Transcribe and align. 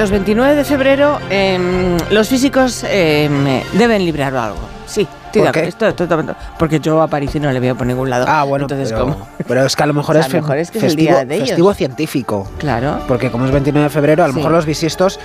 los 0.00 0.10
29 0.10 0.54
de 0.56 0.64
febrero 0.64 1.18
em, 1.28 1.98
los 2.10 2.26
físicos 2.26 2.84
em, 2.88 3.60
deben 3.74 4.02
librar 4.02 4.34
algo. 4.34 4.56
Sí, 4.86 5.06
estoy 5.26 5.42
¿Por 5.42 5.52
qué? 5.52 6.34
porque 6.58 6.80
yo 6.80 7.02
a 7.02 7.06
París 7.06 7.34
no 7.36 7.52
le 7.52 7.60
veo 7.60 7.76
por 7.76 7.86
ningún 7.86 8.08
lado. 8.08 8.24
Ah, 8.26 8.44
bueno, 8.44 8.64
Entonces, 8.64 8.90
pero, 8.92 9.04
¿cómo? 9.04 9.28
pero 9.46 9.66
es 9.66 9.76
que 9.76 9.82
a 9.82 9.86
lo 9.86 9.92
mejor 9.92 10.16
O 10.16 10.18
sea, 10.18 10.26
es, 10.26 10.32
fe- 10.32 10.40
mejor 10.40 10.56
es 10.56 10.70
que 10.70 10.78
es 10.78 10.84
el 10.84 10.90
festivo, 10.90 11.10
día 11.16 11.24
de 11.26 11.34
ellos. 11.34 11.48
festivo 11.48 11.74
científico. 11.74 12.50
Claro. 12.58 12.98
Porque 13.06 13.30
como 13.30 13.44
es 13.44 13.50
29 13.52 13.84
de 13.84 13.90
febrero, 13.90 14.24
a 14.24 14.28
lo 14.28 14.32
Sí. 14.32 14.38
mejor 14.38 14.52
los 14.52 14.64
bisiestos 14.64 15.20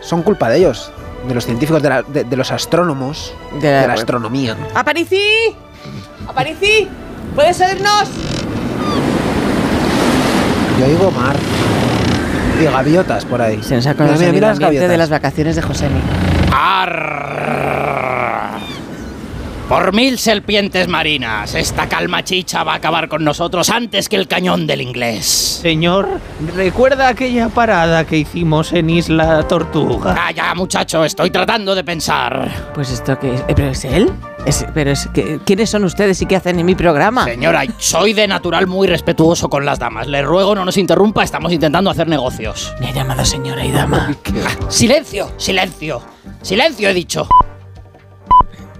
son 0.00 0.22
culpa 0.22 0.48
de 0.48 0.56
ellos, 0.56 0.90
de 1.28 1.34
los 1.34 1.44
científicos, 1.44 1.82
de, 1.82 1.88
la- 1.90 2.02
de- 2.02 2.24
de 2.24 2.36
los 2.36 2.50
astrónomos, 2.50 3.34
De 3.60 3.68
de 3.68 3.80
la- 3.82 3.86
la, 3.88 3.92
astronomía. 3.92 4.56
¡Aparici! 4.74 5.20
¡Aparici! 6.26 6.88
¿Puedes 7.34 7.60
oírnos? 7.60 8.08
Yo 10.80 10.86
oigo 10.86 11.10
mar 11.10 11.36
y 12.60 12.64
gaviotas 12.64 13.24
por 13.24 13.40
ahí. 13.42 13.62
Se 13.62 13.76
nos 13.76 13.86
ha 13.86 13.94
Mira, 13.94 14.32
mira, 14.32 14.48
las 14.48 14.58
de 14.58 14.96
las 14.96 15.10
vacaciones 15.10 15.56
de 15.56 15.62
Josemi. 15.62 16.00
Arr. 16.52 17.24
Por 19.68 19.94
mil 19.94 20.18
serpientes 20.18 20.88
marinas, 20.88 21.54
esta 21.54 21.88
calma 21.88 22.22
chicha 22.22 22.64
va 22.64 22.74
a 22.74 22.76
acabar 22.76 23.08
con 23.08 23.24
nosotros 23.24 23.70
antes 23.70 24.10
que 24.10 24.16
el 24.16 24.28
cañón 24.28 24.66
del 24.66 24.82
inglés. 24.82 25.24
Señor, 25.62 26.20
¿recuerda 26.54 27.08
aquella 27.08 27.48
parada 27.48 28.04
que 28.04 28.18
hicimos 28.18 28.74
en 28.74 28.90
Isla 28.90 29.48
Tortuga? 29.48 30.14
Ah, 30.18 30.30
ya, 30.32 30.54
muchacho, 30.54 31.02
estoy 31.02 31.30
tratando 31.30 31.74
de 31.74 31.82
pensar. 31.82 32.46
Pues 32.74 32.90
esto 32.90 33.18
que 33.18 33.34
es... 33.34 33.40
eh, 33.40 33.54
¿Pero 33.56 33.70
es 33.70 33.84
él? 33.86 34.10
Es- 34.46 34.66
pero 34.74 34.90
es 34.90 35.08
que, 35.08 35.40
¿Quiénes 35.44 35.70
son 35.70 35.84
ustedes 35.84 36.20
y 36.20 36.26
qué 36.26 36.36
hacen 36.36 36.58
en 36.58 36.66
mi 36.66 36.74
programa? 36.74 37.24
Señora, 37.24 37.62
soy 37.78 38.12
de 38.12 38.28
natural 38.28 38.66
muy 38.66 38.86
respetuoso 38.86 39.48
con 39.48 39.64
las 39.64 39.78
damas. 39.78 40.06
Le 40.06 40.20
ruego 40.22 40.54
no 40.54 40.64
nos 40.64 40.76
interrumpa, 40.76 41.24
estamos 41.24 41.52
intentando 41.52 41.90
hacer 41.90 42.06
negocios. 42.08 42.74
Me 42.78 42.88
ha 42.88 42.92
llamado 42.92 43.24
señora 43.24 43.64
y 43.64 43.72
dama. 43.72 44.14
Silencio, 44.68 45.30
silencio. 45.38 46.02
Silencio, 46.42 46.90
he 46.90 46.94
dicho. 46.94 47.26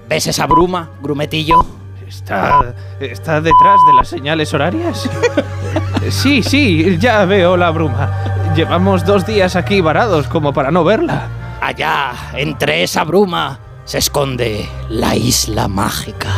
¿Ves 0.07 0.27
esa 0.27 0.47
bruma, 0.47 0.91
grumetillo? 1.01 1.65
¿Está, 2.07 2.75
¿Está 3.01 3.41
detrás 3.41 3.81
de 3.87 3.93
las 3.97 4.07
señales 4.09 4.53
horarias? 4.53 5.09
sí, 6.11 6.43
sí, 6.43 6.99
ya 6.99 7.25
veo 7.25 7.57
la 7.57 7.71
bruma. 7.71 8.13
Llevamos 8.55 9.05
dos 9.07 9.25
días 9.27 9.57
aquí 9.57 9.81
varados 9.81 10.29
como 10.29 10.53
para 10.53 10.71
no 10.71 10.85
verla. 10.85 11.29
Allá, 11.63 12.13
entre 12.35 12.83
esa 12.83 13.03
bruma, 13.05 13.59
se 13.85 13.99
esconde 13.99 14.69
la 14.89 15.17
isla 15.17 15.69
mágica. 15.69 16.31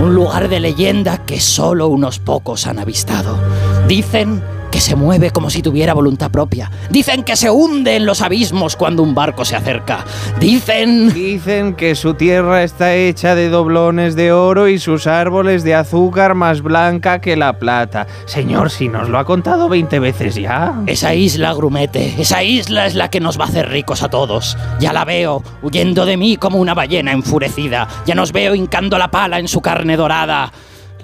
Un 0.00 0.14
lugar 0.14 0.48
de 0.48 0.60
leyenda 0.60 1.24
que 1.24 1.40
solo 1.40 1.88
unos 1.88 2.18
pocos 2.18 2.66
han 2.66 2.78
avistado. 2.78 3.38
Dicen 3.86 4.42
que 4.70 4.80
se 4.80 4.96
mueve 4.96 5.30
como 5.30 5.50
si 5.50 5.62
tuviera 5.62 5.94
voluntad 5.94 6.30
propia. 6.30 6.70
Dicen 6.90 7.24
que 7.24 7.36
se 7.36 7.50
hunde 7.50 7.96
en 7.96 8.06
los 8.06 8.22
abismos 8.22 8.76
cuando 8.76 9.02
un 9.02 9.14
barco 9.14 9.44
se 9.44 9.56
acerca. 9.56 10.04
Dicen... 10.40 11.12
Dicen 11.12 11.74
que 11.74 11.94
su 11.94 12.14
tierra 12.14 12.62
está 12.62 12.94
hecha 12.94 13.34
de 13.34 13.48
doblones 13.48 14.16
de 14.16 14.32
oro 14.32 14.68
y 14.68 14.78
sus 14.78 15.06
árboles 15.06 15.64
de 15.64 15.74
azúcar 15.74 16.34
más 16.34 16.62
blanca 16.62 17.20
que 17.20 17.36
la 17.36 17.58
plata. 17.58 18.06
Señor, 18.26 18.70
si 18.70 18.88
nos 18.88 19.08
lo 19.08 19.18
ha 19.18 19.24
contado 19.24 19.68
20 19.68 19.98
veces 19.98 20.34
ya. 20.34 20.74
Esa 20.86 21.14
isla, 21.14 21.54
Grumete, 21.54 22.14
esa 22.18 22.42
isla 22.42 22.86
es 22.86 22.94
la 22.94 23.10
que 23.10 23.20
nos 23.20 23.38
va 23.38 23.44
a 23.44 23.48
hacer 23.48 23.68
ricos 23.68 24.02
a 24.02 24.08
todos. 24.08 24.56
Ya 24.80 24.92
la 24.92 25.04
veo, 25.04 25.42
huyendo 25.62 26.06
de 26.06 26.16
mí 26.16 26.36
como 26.36 26.58
una 26.58 26.74
ballena 26.74 27.12
enfurecida. 27.12 27.88
Ya 28.06 28.14
nos 28.14 28.32
veo 28.32 28.54
hincando 28.54 28.98
la 28.98 29.10
pala 29.10 29.38
en 29.38 29.48
su 29.48 29.60
carne 29.60 29.96
dorada. 29.96 30.52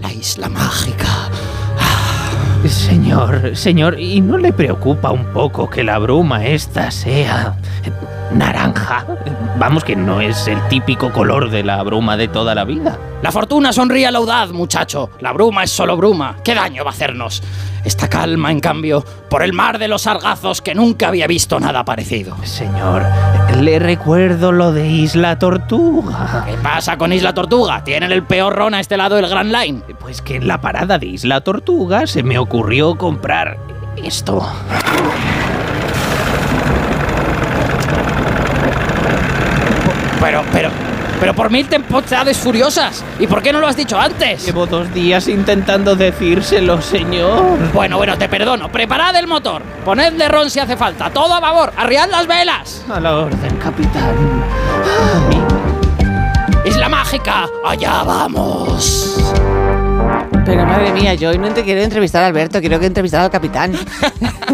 La 0.01 0.13
isla 0.13 0.49
mágica. 0.49 1.31
Señor, 2.69 3.57
señor, 3.57 4.01
¿y 4.01 4.23
no 4.23 4.39
le 4.39 4.53
preocupa 4.53 5.11
un 5.11 5.27
poco 5.27 5.69
que 5.69 5.85
la 5.85 5.99
bruma 5.99 6.47
esta 6.47 6.91
sea 6.91 7.57
naranja? 8.33 9.07
Vamos 9.59 9.85
que 9.85 9.97
no 9.97 10.21
es 10.21 10.47
el 10.49 10.61
típico 10.69 11.13
color 11.13 11.51
de 11.51 11.63
la 11.63 11.83
bruma 11.83 12.17
de 12.17 12.29
toda 12.29 12.55
la 12.55 12.65
vida. 12.65 12.99
La 13.23 13.33
fortuna 13.33 13.73
sonríe 13.73 14.07
a 14.07 14.11
la 14.11 14.19
audaz, 14.19 14.51
muchacho. 14.51 15.11
La 15.21 15.33
bruma 15.33 15.65
es 15.65 15.71
solo 15.71 15.97
bruma. 15.97 16.37
¿Qué 16.45 16.55
daño 16.55 16.85
va 16.85 16.91
a 16.91 16.95
hacernos? 16.95 17.43
Esta 17.85 18.09
calma, 18.09 18.51
en 18.51 18.61
cambio, 18.61 19.05
por 19.31 19.43
el 19.43 19.53
mar 19.53 19.79
de 19.79 19.89
los 19.89 20.03
sargazos 20.03 20.61
que 20.63 20.75
nunca 20.75 21.09
había 21.09 21.27
visto 21.27 21.61
nada 21.61 21.85
parecido. 21.85 22.37
Señor, 22.45 23.05
le 23.61 23.79
recuerdo 23.79 24.53
lo 24.53 24.73
de 24.73 24.89
Isla 24.89 25.39
Tortuga. 25.39 26.45
¿Qué 26.47 26.55
pasa 26.63 26.97
con 26.97 27.13
Isla 27.13 27.35
Tortuga? 27.35 27.85
Tienen 27.85 28.13
el 28.13 28.25
peor 28.25 28.55
ron 28.55 28.75
a 28.75 28.81
este 28.81 28.97
lado 28.97 29.17
del 29.17 29.29
Grand 29.29 29.53
Line. 29.53 29.83
Pues 30.01 30.23
que 30.23 30.37
en 30.37 30.49
la 30.49 30.61
parada 30.61 30.99
de 30.99 31.07
Isla 31.07 31.43
Tortuga 31.43 32.07
se 32.07 32.23
me 32.23 32.39
ocurrió 32.39 32.97
comprar 32.97 33.59
esto. 33.97 34.47
Pero, 40.25 40.43
pero, 40.51 40.71
pero 41.21 41.35
por 41.35 41.51
mil 41.51 41.69
tempestades 41.69 42.39
furiosas. 42.39 43.05
¿Y 43.19 43.27
por 43.27 43.43
qué 43.43 43.53
no 43.53 43.61
lo 43.61 43.67
has 43.67 43.77
dicho 43.77 44.01
antes? 44.01 44.47
Llevo 44.47 44.65
dos 44.65 44.93
días 44.95 45.29
intentando 45.29 45.95
decírselo, 45.95 46.81
señor. 46.81 47.59
Bueno, 47.75 47.99
bueno, 47.99 48.17
te 48.17 48.27
perdono. 48.27 48.73
Preparad 48.73 49.15
el 49.17 49.27
motor. 49.27 49.61
Ponedle 49.85 50.27
ron 50.29 50.49
si 50.49 50.61
hace 50.61 50.79
falta. 50.79 51.11
Todo 51.11 51.35
a 51.35 51.41
favor. 51.43 51.75
Arriad 51.77 52.09
las 52.09 52.27
velas. 52.27 52.87
A 52.91 53.01
la 53.01 53.17
orden, 53.17 53.55
capitán. 53.59 54.15
Isla 56.65 56.89
mágica. 56.89 57.45
Allá 57.63 58.03
vamos. 58.03 59.21
Pero 60.45 60.67
madre 60.67 60.93
mía, 60.93 61.15
yo 61.15 61.31
hoy 61.31 61.39
no 61.39 61.49
te 61.55 61.63
quiero 61.65 61.81
entrevistar 61.81 62.23
a 62.23 62.27
Alberto, 62.27 62.61
quiero 62.61 62.79
que 62.79 62.87
entrevistar 62.87 63.23
al 63.23 63.31
capitán. 63.31 63.73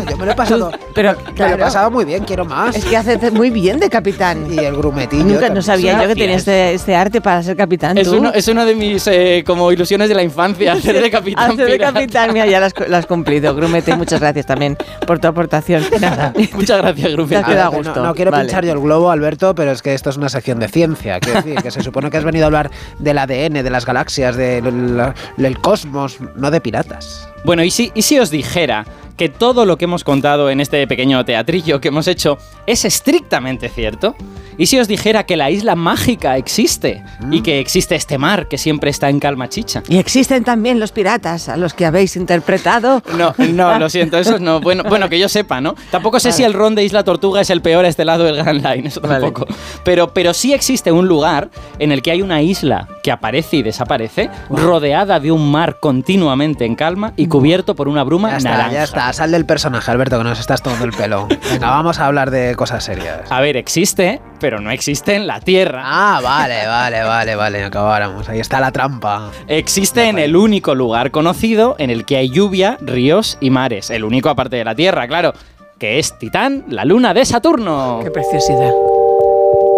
Yo 0.09 0.17
me 0.17 0.25
lo 0.25 0.33
he 0.33 0.34
pasado, 0.34 0.71
Pero 0.95 1.15
me 1.37 1.49
lo 1.49 1.55
he 1.56 1.59
pasado 1.59 1.91
muy 1.91 2.05
bien, 2.06 2.25
quiero 2.25 2.45
más. 2.47 2.75
es 2.75 2.84
que 2.84 2.97
hace 2.97 3.31
muy 3.33 3.51
bien 3.51 3.78
de 3.78 3.91
capitán. 3.91 4.47
Y 4.51 4.59
el 4.59 4.75
grumetillo. 4.77 5.25
Nunca 5.25 5.51
no 5.51 5.61
sabía 5.61 5.93
yo 5.93 5.99
que 5.99 6.05
Gracias. 6.06 6.19
tenía 6.19 6.37
este, 6.37 6.75
este 6.75 6.95
arte 6.97 7.21
para 7.21 7.43
ser 7.43 7.56
capitán. 7.56 7.99
Es 7.99 8.09
uno, 8.09 8.33
es 8.33 8.49
una 8.49 8.65
de 8.65 8.75
mis 8.75 9.06
eh, 9.09 9.43
como 9.47 9.71
ilusiones 9.73 10.09
de 10.09 10.15
la 10.15 10.23
infancia, 10.23 10.73
hacer 10.75 11.03
de 11.03 11.11
capitán. 11.11 11.51
Hacer 11.53 11.69
de 11.71 11.78
capitán, 11.78 12.33
mira, 12.33 12.47
ya 12.47 12.61
lo 12.61 12.97
has, 12.97 13.07
cumplido. 13.07 13.55
Grumete, 13.55 13.95
muchas 13.95 14.21
gracias 14.21 14.47
también 14.47 14.77
por 15.07 15.19
tu 15.19 15.28
aportación. 15.28 15.84
Nada. 16.01 16.33
Muchas 16.55 16.78
gracias, 16.78 17.07
Te 17.09 17.12
Grupi. 17.12 17.34
has 17.34 17.45
quedado 17.45 17.69
a 17.69 17.72
No, 17.72 17.77
gusto. 17.78 18.03
no 18.03 18.15
quiero 18.15 18.31
Vale. 18.31 18.45
pinchar 18.45 18.65
yo 18.65 18.72
el 18.72 18.81
globo, 18.81 19.11
Alberto, 19.11 19.55
pero 19.55 19.72
es 19.72 19.83
que 19.83 19.93
esto 19.93 20.09
es 20.11 20.17
una 20.17 20.28
sección 20.31 20.59
de 20.61 20.69
ciencia. 20.69 21.21
Quiero 21.21 21.43
decir, 21.43 21.61
que 21.62 21.71
se 21.71 21.83
supone 21.83 22.11
que 22.11 22.17
has 22.17 22.25
venido 22.25 22.45
a 22.45 22.47
hablar 22.47 22.71
del 22.99 23.19
ADN, 23.19 23.62
de 23.62 23.71
las 23.71 23.84
galaxias, 23.84 24.37
del, 24.37 25.12
del 25.37 25.61
cosmos, 25.61 25.80
no 25.85 26.51
de 26.51 26.61
piratas. 26.61 27.29
Bueno, 27.45 27.63
¿y 27.65 27.71
si, 27.71 27.91
¿y 27.95 28.03
si 28.03 28.19
os 28.19 28.31
dijera 28.31 28.85
que 29.21 29.29
todo 29.29 29.67
lo 29.67 29.77
que 29.77 29.85
hemos 29.85 30.03
contado 30.03 30.49
en 30.49 30.61
este 30.61 30.87
pequeño 30.87 31.23
teatrillo 31.27 31.79
que 31.79 31.89
hemos 31.89 32.09
hecho 32.09 32.39
es 32.67 32.87
estrictamente 32.87 33.69
cierto? 33.69 34.17
¿Y 34.57 34.67
si 34.67 34.79
os 34.79 34.89
dijera 34.89 35.25
que 35.25 35.37
la 35.37 35.51
isla 35.51 35.75
mágica 35.75 36.39
existe 36.39 37.03
y 37.31 37.43
que 37.43 37.61
existe 37.61 37.95
este 37.95 38.17
mar 38.17 38.49
que 38.49 38.57
siempre 38.57 38.91
está 38.91 39.11
en 39.11 39.21
calma 39.21 39.49
chicha? 39.51 39.83
Y 39.89 39.99
existen 39.99 40.43
también 40.43 40.81
los 40.81 40.93
piratas 40.93 41.51
a 41.51 41.59
los 41.59 41.75
que 41.75 41.85
habéis 41.85 42.17
interpretado. 42.17 43.03
No, 43.17 43.35
no, 43.39 43.79
lo 43.79 43.91
siento, 43.91 44.17
eso 44.19 44.39
no. 44.39 44.61
Bueno, 44.61 44.85
bueno, 44.89 45.09
que 45.11 45.19
yo 45.19 45.29
sepa, 45.29 45.61
¿no? 45.61 45.75
Tampoco 45.91 46.19
sé 46.19 46.33
si 46.33 46.43
el 46.43 46.55
ron 46.55 46.75
de 46.75 46.85
Isla 46.85 47.05
Tortuga 47.05 47.43
es 47.43 47.51
el 47.51 47.61
peor 47.61 47.85
a 47.85 47.89
este 47.89 48.05
lado 48.07 48.25
del 48.25 48.37
Grand 48.37 48.63
Line, 48.67 48.89
eso 48.89 49.01
Vale. 49.03 49.21
tampoco. 49.21 49.47
Pero, 49.85 50.15
pero 50.15 50.33
sí 50.33 50.55
existe 50.55 50.93
un 50.93 51.09
lugar 51.09 51.51
en 51.79 51.93
el 51.93 52.01
que 52.01 52.11
hay 52.11 52.23
una 52.23 52.41
isla 52.43 52.89
que 53.03 53.11
aparece 53.13 53.59
y 53.59 53.63
desaparece, 53.63 54.31
rodeada 54.51 55.21
de 55.21 55.31
un 55.31 55.51
mar 55.51 55.79
continuamente 55.81 56.65
en 56.65 56.75
calma 56.75 57.13
y 57.16 57.27
cubierto 57.28 57.75
por 57.75 57.87
una 57.89 58.03
bruma 58.03 58.31
Ya 58.31 58.37
está, 58.39 58.51
naranja. 58.51 58.73
ya 58.73 58.84
está. 58.84 59.09
Sal 59.12 59.33
del 59.33 59.47
personaje, 59.47 59.91
Alberto, 59.91 60.18
que 60.18 60.24
nos 60.24 60.41
estás 60.41 60.62
tomando 60.62 60.84
el 60.84 60.92
pelo. 60.92 61.28
Venga, 61.51 61.71
vamos 61.71 61.98
a 61.98 62.07
hablar 62.07 62.30
de 62.30 62.54
cosas 62.54 62.84
serias. 62.84 63.30
A 63.30 63.41
ver, 63.41 63.57
existe, 63.57 64.21
pero 64.39 64.60
no 64.60 64.71
existe 64.71 65.15
en 65.15 65.27
la 65.27 65.41
Tierra. 65.41 65.83
Ah, 65.84 66.21
vale, 66.22 66.66
vale, 66.66 67.03
vale, 67.03 67.34
vale. 67.36 67.65
Acabáramos. 67.65 68.28
Ahí 68.28 68.41
está 68.41 68.60
la 68.60 68.72
trampa. 68.72 69.30
Existe 69.48 70.09
en 70.09 70.18
el 70.18 70.36
único 70.36 70.74
lugar 70.74 71.10
conocido 71.10 71.77
en 71.78 71.91
el 71.91 72.04
que 72.04 72.16
hay 72.16 72.30
lluvia, 72.30 72.78
ríos 72.80 73.39
y 73.41 73.51
mares. 73.51 73.91
El 73.91 74.04
único 74.04 74.28
aparte 74.28 74.57
de 74.57 74.65
la 74.65 74.74
Tierra, 74.74 75.07
claro. 75.09 75.33
Que 75.78 75.98
es 75.98 76.18
Titán, 76.18 76.65
la 76.68 76.84
luna 76.84 77.15
de 77.15 77.24
Saturno. 77.24 78.01
Qué 78.03 78.10
preciosidad. 78.10 78.71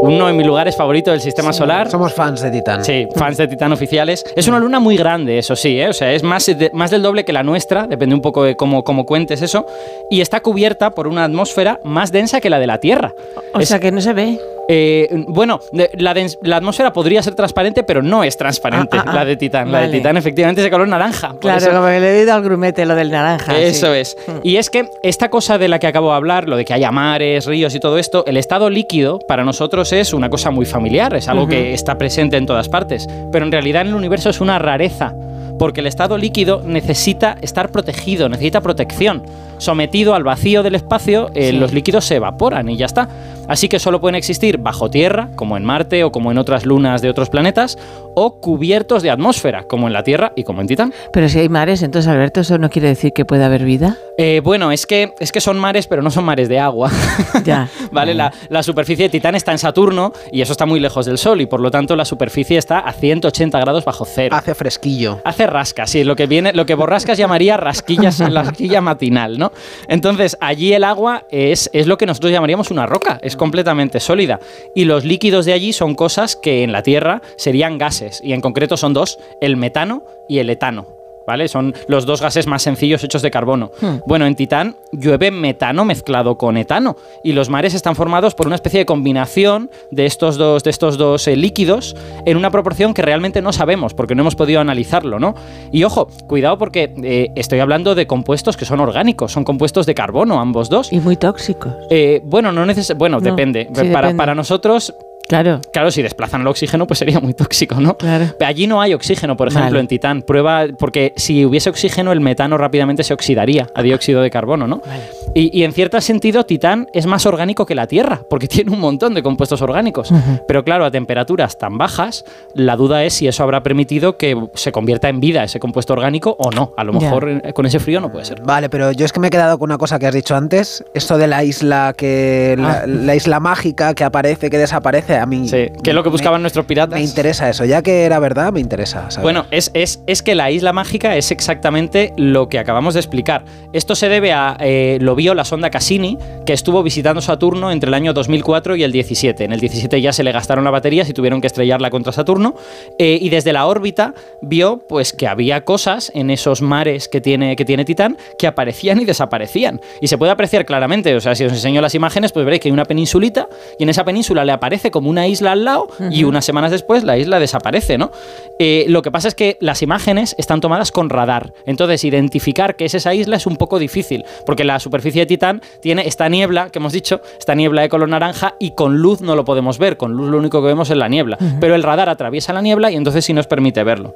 Uno 0.02 0.26
de 0.26 0.32
mis 0.32 0.46
lugares 0.46 0.76
favoritos 0.76 1.12
del 1.12 1.20
sistema 1.20 1.52
solar. 1.52 1.90
Somos 1.90 2.12
fans 2.12 2.40
de 2.42 2.50
Titán. 2.50 2.84
Sí, 2.84 3.06
fans 3.14 3.36
de 3.36 3.46
Titán 3.48 3.72
oficiales. 3.72 4.24
Es 4.34 4.48
una 4.48 4.58
luna 4.58 4.80
muy 4.80 4.96
grande, 4.96 5.38
eso 5.38 5.54
sí, 5.54 5.80
¿eh? 5.80 5.88
O 5.88 5.92
sea, 5.92 6.12
es 6.12 6.22
más, 6.22 6.46
de- 6.46 6.70
más 6.72 6.90
del 6.90 7.02
doble 7.02 7.24
que 7.24 7.32
la 7.32 7.42
nuestra, 7.42 7.86
depende 7.86 8.14
un 8.14 8.20
poco 8.20 8.42
de 8.44 8.56
cómo, 8.56 8.82
cómo 8.84 9.06
cuentes 9.06 9.42
eso. 9.42 9.64
Y 10.10 10.20
está 10.20 10.40
cubierta 10.40 10.90
por 10.90 11.06
una 11.06 11.24
atmósfera 11.24 11.78
más 11.84 12.10
densa 12.12 12.40
que 12.40 12.50
la 12.50 12.58
de 12.58 12.66
la 12.66 12.78
Tierra. 12.78 13.12
O 13.54 13.60
Es- 13.60 13.68
sea 13.68 13.78
que 13.78 13.92
no 13.92 14.00
se 14.00 14.12
ve. 14.12 14.38
eh, 14.68 15.08
bueno, 15.28 15.60
de- 15.72 15.90
la, 15.94 16.56
atmósfera 16.56 16.92
podría 16.92 17.22
ser 17.22 17.34
transparente, 17.34 17.82
pero 17.82 18.00
no 18.02 18.24
es 18.24 18.36
transparente 18.36 18.96
Ah, 18.96 19.04
ah, 19.06 19.10
ah. 19.10 19.14
la 19.16 19.24
de 19.24 19.36
Titán. 19.36 19.70
La 19.72 19.80
de. 19.82 19.88
Titán 19.88 20.16
efectivamente 20.16 20.60
es 20.60 20.64
de 20.64 20.70
color 20.70 20.88
naranja. 20.88 21.34
Claro, 21.40 21.58
eso- 21.58 21.70
como 21.70 21.86
que 21.86 22.00
le 22.00 22.10
he 22.16 22.20
oído 22.20 22.32
al 22.34 22.42
grumete 22.42 22.86
lo 22.86 22.94
del 22.94 23.10
naranja. 23.10 23.58
eso 23.58 23.92
sí. 23.92 23.98
es. 24.00 24.16
Y 24.42 24.56
es 24.56 24.70
que 24.70 24.88
esta 25.02 25.28
cosa 25.28 25.58
de 25.58 25.68
la 25.68 25.78
que 25.78 25.86
acabo 25.88 26.10
de 26.10 26.16
hablar, 26.16 26.48
lo 26.48 26.56
de 26.56 26.64
que 26.64 26.72
haya 26.74 26.90
mares, 26.90 27.46
ríos 27.46 27.74
y 27.74 27.80
todo 27.80 27.98
esto, 27.98 28.24
el 28.26 28.36
estado 28.36 28.70
líquido 28.70 29.18
para 29.18 29.44
nosotros 29.44 29.91
es 30.00 30.12
una 30.12 30.30
cosa 30.30 30.50
muy 30.50 30.66
familiar, 30.66 31.14
es 31.14 31.28
algo 31.28 31.46
que 31.46 31.72
está 31.74 31.98
presente 31.98 32.36
en 32.36 32.46
todas 32.46 32.68
partes, 32.68 33.08
pero 33.30 33.44
en 33.44 33.52
realidad 33.52 33.82
en 33.82 33.88
el 33.88 33.94
universo 33.94 34.30
es 34.30 34.40
una 34.40 34.58
rareza. 34.58 35.14
porque 35.58 35.80
el 35.80 35.86
estado 35.86 36.18
líquido 36.18 36.62
necesita 36.66 37.36
estar 37.40 37.70
protegido, 37.70 38.28
necesita 38.28 38.60
protección. 38.62 39.22
Sometido 39.62 40.14
al 40.16 40.24
vacío 40.24 40.64
del 40.64 40.74
espacio, 40.74 41.30
eh, 41.34 41.50
Sí. 41.50 41.56
los 41.56 41.72
líquidos 41.72 42.04
se 42.04 42.16
evaporan 42.16 42.68
y 42.68 42.76
ya 42.76 42.86
está. 42.86 43.08
Así 43.48 43.68
que 43.68 43.78
solo 43.78 44.00
pueden 44.00 44.14
existir 44.16 44.58
bajo 44.58 44.90
tierra, 44.90 45.28
como 45.36 45.56
en 45.56 45.64
Marte 45.64 46.02
o 46.04 46.10
como 46.12 46.30
en 46.32 46.38
otras 46.38 46.64
lunas 46.66 47.00
de 47.02 47.10
otros 47.10 47.28
planetas, 47.30 47.76
o 48.14 48.40
cubiertos 48.40 49.02
de 49.02 49.10
atmósfera, 49.10 49.64
como 49.64 49.86
en 49.86 49.92
la 49.92 50.02
Tierra 50.02 50.32
y 50.36 50.44
como 50.44 50.60
en 50.60 50.66
Titán. 50.66 50.92
Pero 51.12 51.28
si 51.28 51.38
hay 51.38 51.48
mares, 51.48 51.82
entonces 51.82 52.10
Alberto, 52.10 52.40
¿eso 52.40 52.58
no 52.58 52.68
quiere 52.70 52.88
decir 52.88 53.12
que 53.14 53.24
pueda 53.24 53.46
haber 53.46 53.64
vida? 53.64 53.96
Eh, 54.18 54.40
bueno, 54.44 54.70
es 54.70 54.86
que, 54.86 55.14
es 55.18 55.32
que 55.32 55.40
son 55.40 55.58
mares, 55.58 55.86
pero 55.86 56.02
no 56.02 56.10
son 56.10 56.24
mares 56.24 56.48
de 56.48 56.58
agua. 56.58 56.90
Ya. 57.44 57.68
¿Vale? 57.92 58.14
La, 58.14 58.32
la 58.50 58.62
superficie 58.62 59.04
de 59.06 59.08
Titán 59.08 59.34
está 59.34 59.50
en 59.52 59.58
Saturno 59.58 60.12
y 60.30 60.42
eso 60.42 60.52
está 60.52 60.66
muy 60.66 60.78
lejos 60.80 61.06
del 61.06 61.18
Sol 61.18 61.40
y 61.40 61.46
por 61.46 61.60
lo 61.60 61.70
tanto 61.70 61.96
la 61.96 62.04
superficie 62.04 62.58
está 62.58 62.78
a 62.80 62.92
180 62.92 63.58
grados 63.58 63.84
bajo 63.84 64.04
cero. 64.04 64.36
Hace 64.36 64.54
fresquillo. 64.54 65.20
Hace 65.24 65.46
rasca, 65.46 65.86
sí, 65.86 66.04
lo 66.04 66.14
que 66.16 66.26
viene, 66.26 66.52
lo 66.52 66.66
que 66.66 66.74
Borrascas 66.74 67.18
llamaría 67.18 67.56
rasquillas, 67.56 68.18
rasquilla 68.32 68.80
matinal, 68.80 69.38
¿no? 69.38 69.51
Entonces, 69.88 70.36
allí 70.40 70.72
el 70.72 70.84
agua 70.84 71.26
es, 71.30 71.70
es 71.72 71.86
lo 71.86 71.98
que 71.98 72.06
nosotros 72.06 72.32
llamaríamos 72.32 72.70
una 72.70 72.86
roca, 72.86 73.18
es 73.22 73.36
completamente 73.36 74.00
sólida. 74.00 74.40
Y 74.74 74.84
los 74.84 75.04
líquidos 75.04 75.46
de 75.46 75.52
allí 75.52 75.72
son 75.72 75.94
cosas 75.94 76.36
que 76.36 76.62
en 76.62 76.72
la 76.72 76.82
Tierra 76.82 77.22
serían 77.36 77.78
gases, 77.78 78.20
y 78.22 78.32
en 78.32 78.40
concreto 78.40 78.76
son 78.76 78.94
dos, 78.94 79.18
el 79.40 79.56
metano 79.56 80.04
y 80.28 80.38
el 80.38 80.50
etano. 80.50 81.01
¿Vale? 81.26 81.48
Son 81.48 81.74
los 81.88 82.06
dos 82.06 82.20
gases 82.20 82.46
más 82.46 82.62
sencillos 82.62 83.02
hechos 83.04 83.22
de 83.22 83.30
carbono. 83.30 83.70
Hmm. 83.80 83.96
Bueno, 84.06 84.26
en 84.26 84.34
Titán 84.34 84.76
llueve 84.92 85.30
metano 85.30 85.84
mezclado 85.84 86.36
con 86.36 86.56
etano 86.56 86.96
y 87.24 87.32
los 87.32 87.48
mares 87.48 87.74
están 87.74 87.96
formados 87.96 88.34
por 88.34 88.46
una 88.46 88.56
especie 88.56 88.80
de 88.80 88.86
combinación 88.86 89.70
de 89.90 90.06
estos 90.06 90.36
dos, 90.36 90.62
de 90.64 90.70
estos 90.70 90.98
dos 90.98 91.26
eh, 91.28 91.36
líquidos 91.36 91.96
en 92.26 92.36
una 92.36 92.50
proporción 92.50 92.94
que 92.94 93.02
realmente 93.02 93.40
no 93.42 93.52
sabemos 93.52 93.94
porque 93.94 94.14
no 94.14 94.22
hemos 94.22 94.34
podido 94.36 94.60
analizarlo, 94.60 95.18
¿no? 95.18 95.34
Y 95.70 95.84
ojo, 95.84 96.08
cuidado 96.26 96.58
porque 96.58 96.92
eh, 97.02 97.28
estoy 97.36 97.60
hablando 97.60 97.94
de 97.94 98.06
compuestos 98.06 98.56
que 98.56 98.64
son 98.64 98.80
orgánicos, 98.80 99.32
son 99.32 99.44
compuestos 99.44 99.86
de 99.86 99.94
carbono 99.94 100.40
ambos 100.40 100.68
dos. 100.68 100.92
Y 100.92 101.00
muy 101.00 101.16
tóxicos. 101.16 101.72
Eh, 101.90 102.20
bueno, 102.24 102.52
no 102.52 102.66
neces 102.66 102.94
bueno, 102.96 103.18
No, 103.18 103.24
depende. 103.24 103.66
sí, 103.68 103.72
para, 103.74 103.84
depende. 104.08 104.14
para 104.16 104.34
nosotros, 104.34 104.94
Claro, 105.28 105.60
claro, 105.72 105.90
si 105.90 106.02
desplazan 106.02 106.42
el 106.42 106.46
oxígeno, 106.46 106.86
pues 106.86 106.98
sería 106.98 107.18
muy 107.20 107.32
tóxico, 107.34 107.76
¿no? 107.76 107.96
claro. 107.96 108.26
Pero 108.38 108.48
Allí 108.48 108.66
no 108.66 108.80
hay 108.82 108.92
oxígeno, 108.92 109.36
por 109.36 109.48
ejemplo, 109.48 109.70
Vale. 109.70 109.80
en 109.80 109.88
Titán. 109.88 110.22
Prueba, 110.22 110.66
porque 110.78 111.12
si 111.16 111.44
hubiese 111.46 111.70
oxígeno, 111.70 112.12
el 112.12 112.20
metano 112.20 112.58
rápidamente 112.58 113.02
se 113.02 113.14
oxidaría 113.14 113.66
a 113.74 113.82
dióxido 113.82 114.20
de 114.20 114.30
carbono, 114.30 114.66
¿no? 114.66 114.82
Vale. 114.86 115.02
Y, 115.34 115.58
y 115.58 115.64
en 115.64 115.72
cierto 115.72 115.98
sentido, 116.02 116.44
Titán 116.44 116.88
es 116.92 117.06
más 117.06 117.24
orgánico 117.24 117.64
que 117.64 117.74
la 117.74 117.86
Tierra, 117.86 118.20
porque 118.28 118.46
tiene 118.48 118.72
un 118.72 118.80
montón 118.80 119.14
de 119.14 119.22
compuestos 119.22 119.62
orgánicos. 119.62 120.12
Pero 120.46 120.64
claro, 120.64 120.84
a 120.84 120.90
temperaturas 120.90 121.56
tan 121.58 121.78
bajas, 121.78 122.24
la 122.54 122.76
duda 122.76 123.02
es 123.04 123.14
si 123.14 123.26
eso 123.28 123.42
habrá 123.42 123.62
permitido 123.62 124.18
que 124.18 124.36
se 124.54 124.70
convierta 124.72 125.08
en 125.08 125.20
vida 125.20 125.44
ese 125.44 125.58
compuesto 125.60 125.92
orgánico 125.94 126.36
o 126.38 126.50
no. 126.50 126.74
A 126.76 126.84
lo 126.84 126.92
mejor 126.92 127.28
eh, 127.28 127.52
con 127.54 127.64
ese 127.64 127.78
frío 127.80 128.00
no 128.00 128.10
puede 128.12 128.24
ser. 128.26 128.42
Vale, 128.42 128.68
pero 128.68 128.92
yo 128.92 129.06
es 129.06 129.12
que 129.12 129.20
me 129.20 129.28
he 129.28 129.30
quedado 129.30 129.58
con 129.58 129.70
una 129.70 129.78
cosa 129.78 129.98
que 129.98 130.06
has 130.06 130.14
dicho 130.14 130.36
antes. 130.36 130.84
Esto 130.92 131.16
de 131.16 131.26
la 131.26 131.42
isla 131.44 131.94
que. 131.96 132.54
La, 132.58 132.72
Ah. 132.72 132.86
la 132.86 133.14
isla 133.14 133.38
mágica 133.40 133.94
que 133.94 134.02
aparece, 134.04 134.48
que 134.50 134.56
desaparece. 134.58 135.11
A 135.16 135.26
mí. 135.26 135.48
Sí, 135.48 135.68
que 135.82 135.90
es 135.90 135.94
lo 135.94 136.02
que 136.02 136.08
me- 136.08 136.12
buscaban 136.12 136.40
nuestros 136.42 136.66
piratas. 136.66 136.98
Me 136.98 137.04
interesa 137.04 137.48
eso. 137.48 137.64
Ya 137.64 137.82
que 137.82 138.04
era 138.04 138.18
verdad, 138.18 138.52
me 138.52 138.60
interesa. 138.60 139.10
saber. 139.10 139.22
Bueno, 139.24 139.46
es, 139.50 139.70
es- 139.74 140.00
es 140.06 140.22
que 140.22 140.34
la 140.34 140.50
isla 140.50 140.72
mágica 140.72 141.16
es 141.16 141.30
exactamente 141.30 142.12
lo 142.16 142.48
que 142.48 142.58
acabamos 142.58 142.94
de 142.94 143.00
explicar. 143.00 143.44
Esto 143.72 143.94
se 143.94 144.08
debe 144.08 144.32
a, 144.32 144.56
eh, 144.60 144.98
lo 145.00 145.14
vio 145.14 145.34
la 145.34 145.44
sonda 145.44 145.70
Cassini, 145.70 146.18
que 146.46 146.52
estuvo 146.52 146.82
visitando 146.82 147.20
Saturno 147.20 147.70
entre 147.72 147.88
el 147.88 147.94
año 147.94 148.12
2004 148.12 148.76
y 148.76 148.82
el 148.82 148.92
17. 148.92 149.44
En 149.44 149.52
el 149.52 149.60
17 149.60 150.00
ya 150.00 150.12
se 150.12 150.22
le 150.24 150.32
gastaron 150.32 150.64
las 150.64 150.72
baterías 150.72 151.08
y 151.08 151.12
tuvieron 151.12 151.40
que 151.40 151.46
estrellarla 151.46 151.90
contra 151.90 152.12
Saturno. 152.12 152.54
eh, 152.98 153.18
y 153.20 153.28
desde 153.30 153.52
la 153.52 153.66
órbita 153.66 154.14
vio 154.42 154.78
pues, 154.88 155.12
que 155.12 155.26
había 155.28 155.64
cosas 155.64 156.10
en 156.14 156.30
esos 156.30 156.62
mares 156.62 157.08
que 157.08 157.20
tiene, 157.20 157.56
que 157.56 157.64
tiene 157.64 157.84
Titán 157.84 158.16
que 158.38 158.46
aparecían 158.46 159.00
y 159.00 159.04
desaparecían. 159.04 159.80
Y 160.00 160.08
se 160.08 160.18
puede 160.18 160.32
apreciar 160.32 160.64
claramente, 160.66 161.14
o 161.14 161.20
sea, 161.20 161.34
si 161.34 161.44
os 161.44 161.52
enseño 161.52 161.80
las 161.80 161.94
imágenes, 161.94 162.32
pues 162.32 162.44
veréis 162.44 162.60
que 162.62 162.68
hay 162.68 162.72
una 162.72 162.84
peninsulita 162.84 163.48
y 163.78 163.82
en 163.84 163.88
esa 163.88 164.04
península 164.04 164.44
le 164.44 164.52
aparece 164.52 164.90
como 164.90 165.01
una 165.10 165.26
isla 165.26 165.52
al 165.52 165.64
lado 165.64 165.88
y 166.10 166.24
unas 166.24 166.44
semanas 166.44 166.70
después 166.70 167.04
la 167.04 167.18
isla 167.18 167.38
desaparece, 167.38 167.98
¿no? 167.98 168.10
Eh, 168.58 168.84
lo 168.88 169.02
que 169.02 169.10
pasa 169.10 169.28
es 169.28 169.34
que 169.34 169.56
las 169.60 169.82
imágenes 169.82 170.34
están 170.38 170.60
tomadas 170.60 170.92
con 170.92 171.10
radar. 171.10 171.52
Entonces, 171.66 172.04
identificar 172.04 172.76
que 172.76 172.84
es 172.84 172.94
esa 172.94 173.14
isla 173.14 173.36
es 173.36 173.46
un 173.46 173.56
poco 173.56 173.78
difícil, 173.78 174.24
porque 174.46 174.64
la 174.64 174.78
superficie 174.78 175.22
de 175.22 175.26
Titán 175.26 175.62
tiene 175.80 176.06
esta 176.06 176.28
niebla 176.28 176.70
que 176.70 176.78
hemos 176.78 176.92
dicho, 176.92 177.20
esta 177.38 177.54
niebla 177.54 177.82
de 177.82 177.88
color 177.88 178.08
naranja, 178.08 178.54
y 178.58 178.74
con 178.74 178.98
luz 178.98 179.20
no 179.20 179.36
lo 179.36 179.44
podemos 179.44 179.78
ver. 179.78 179.96
Con 179.96 180.12
luz 180.12 180.28
lo 180.28 180.38
único 180.38 180.60
que 180.60 180.68
vemos 180.68 180.90
es 180.90 180.96
la 180.96 181.08
niebla. 181.08 181.38
Pero 181.60 181.74
el 181.74 181.82
radar 181.82 182.08
atraviesa 182.08 182.52
la 182.52 182.62
niebla 182.62 182.90
y 182.90 182.96
entonces 182.96 183.24
sí 183.24 183.32
nos 183.32 183.46
permite 183.46 183.82
verlo. 183.84 184.14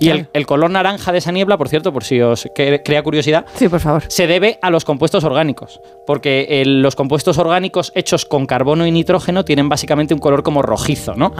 Y 0.00 0.08
el, 0.10 0.28
el 0.32 0.46
color 0.46 0.70
naranja 0.70 1.12
de 1.12 1.18
esa 1.18 1.32
niebla, 1.32 1.56
por 1.58 1.68
cierto, 1.68 1.92
por 1.92 2.04
si 2.04 2.20
os 2.20 2.46
cre- 2.46 2.82
crea 2.84 3.02
curiosidad, 3.02 3.44
Sí, 3.54 3.68
por 3.68 3.80
favor. 3.80 4.02
se 4.08 4.26
debe 4.26 4.58
a 4.62 4.70
los 4.70 4.84
compuestos 4.84 5.24
orgánicos, 5.24 5.80
porque 6.06 6.46
eh, 6.48 6.64
los 6.64 6.94
compuestos 6.96 7.38
orgánicos 7.38 7.92
hechos 7.94 8.24
con 8.24 8.46
carbono 8.46 8.86
y 8.86 8.90
nitrógeno 8.90 9.44
tienen 9.44 9.68
básicamente 9.68 10.14
un 10.14 10.20
color 10.20 10.42
como 10.42 10.62
rojizo, 10.62 11.14
¿no? 11.14 11.32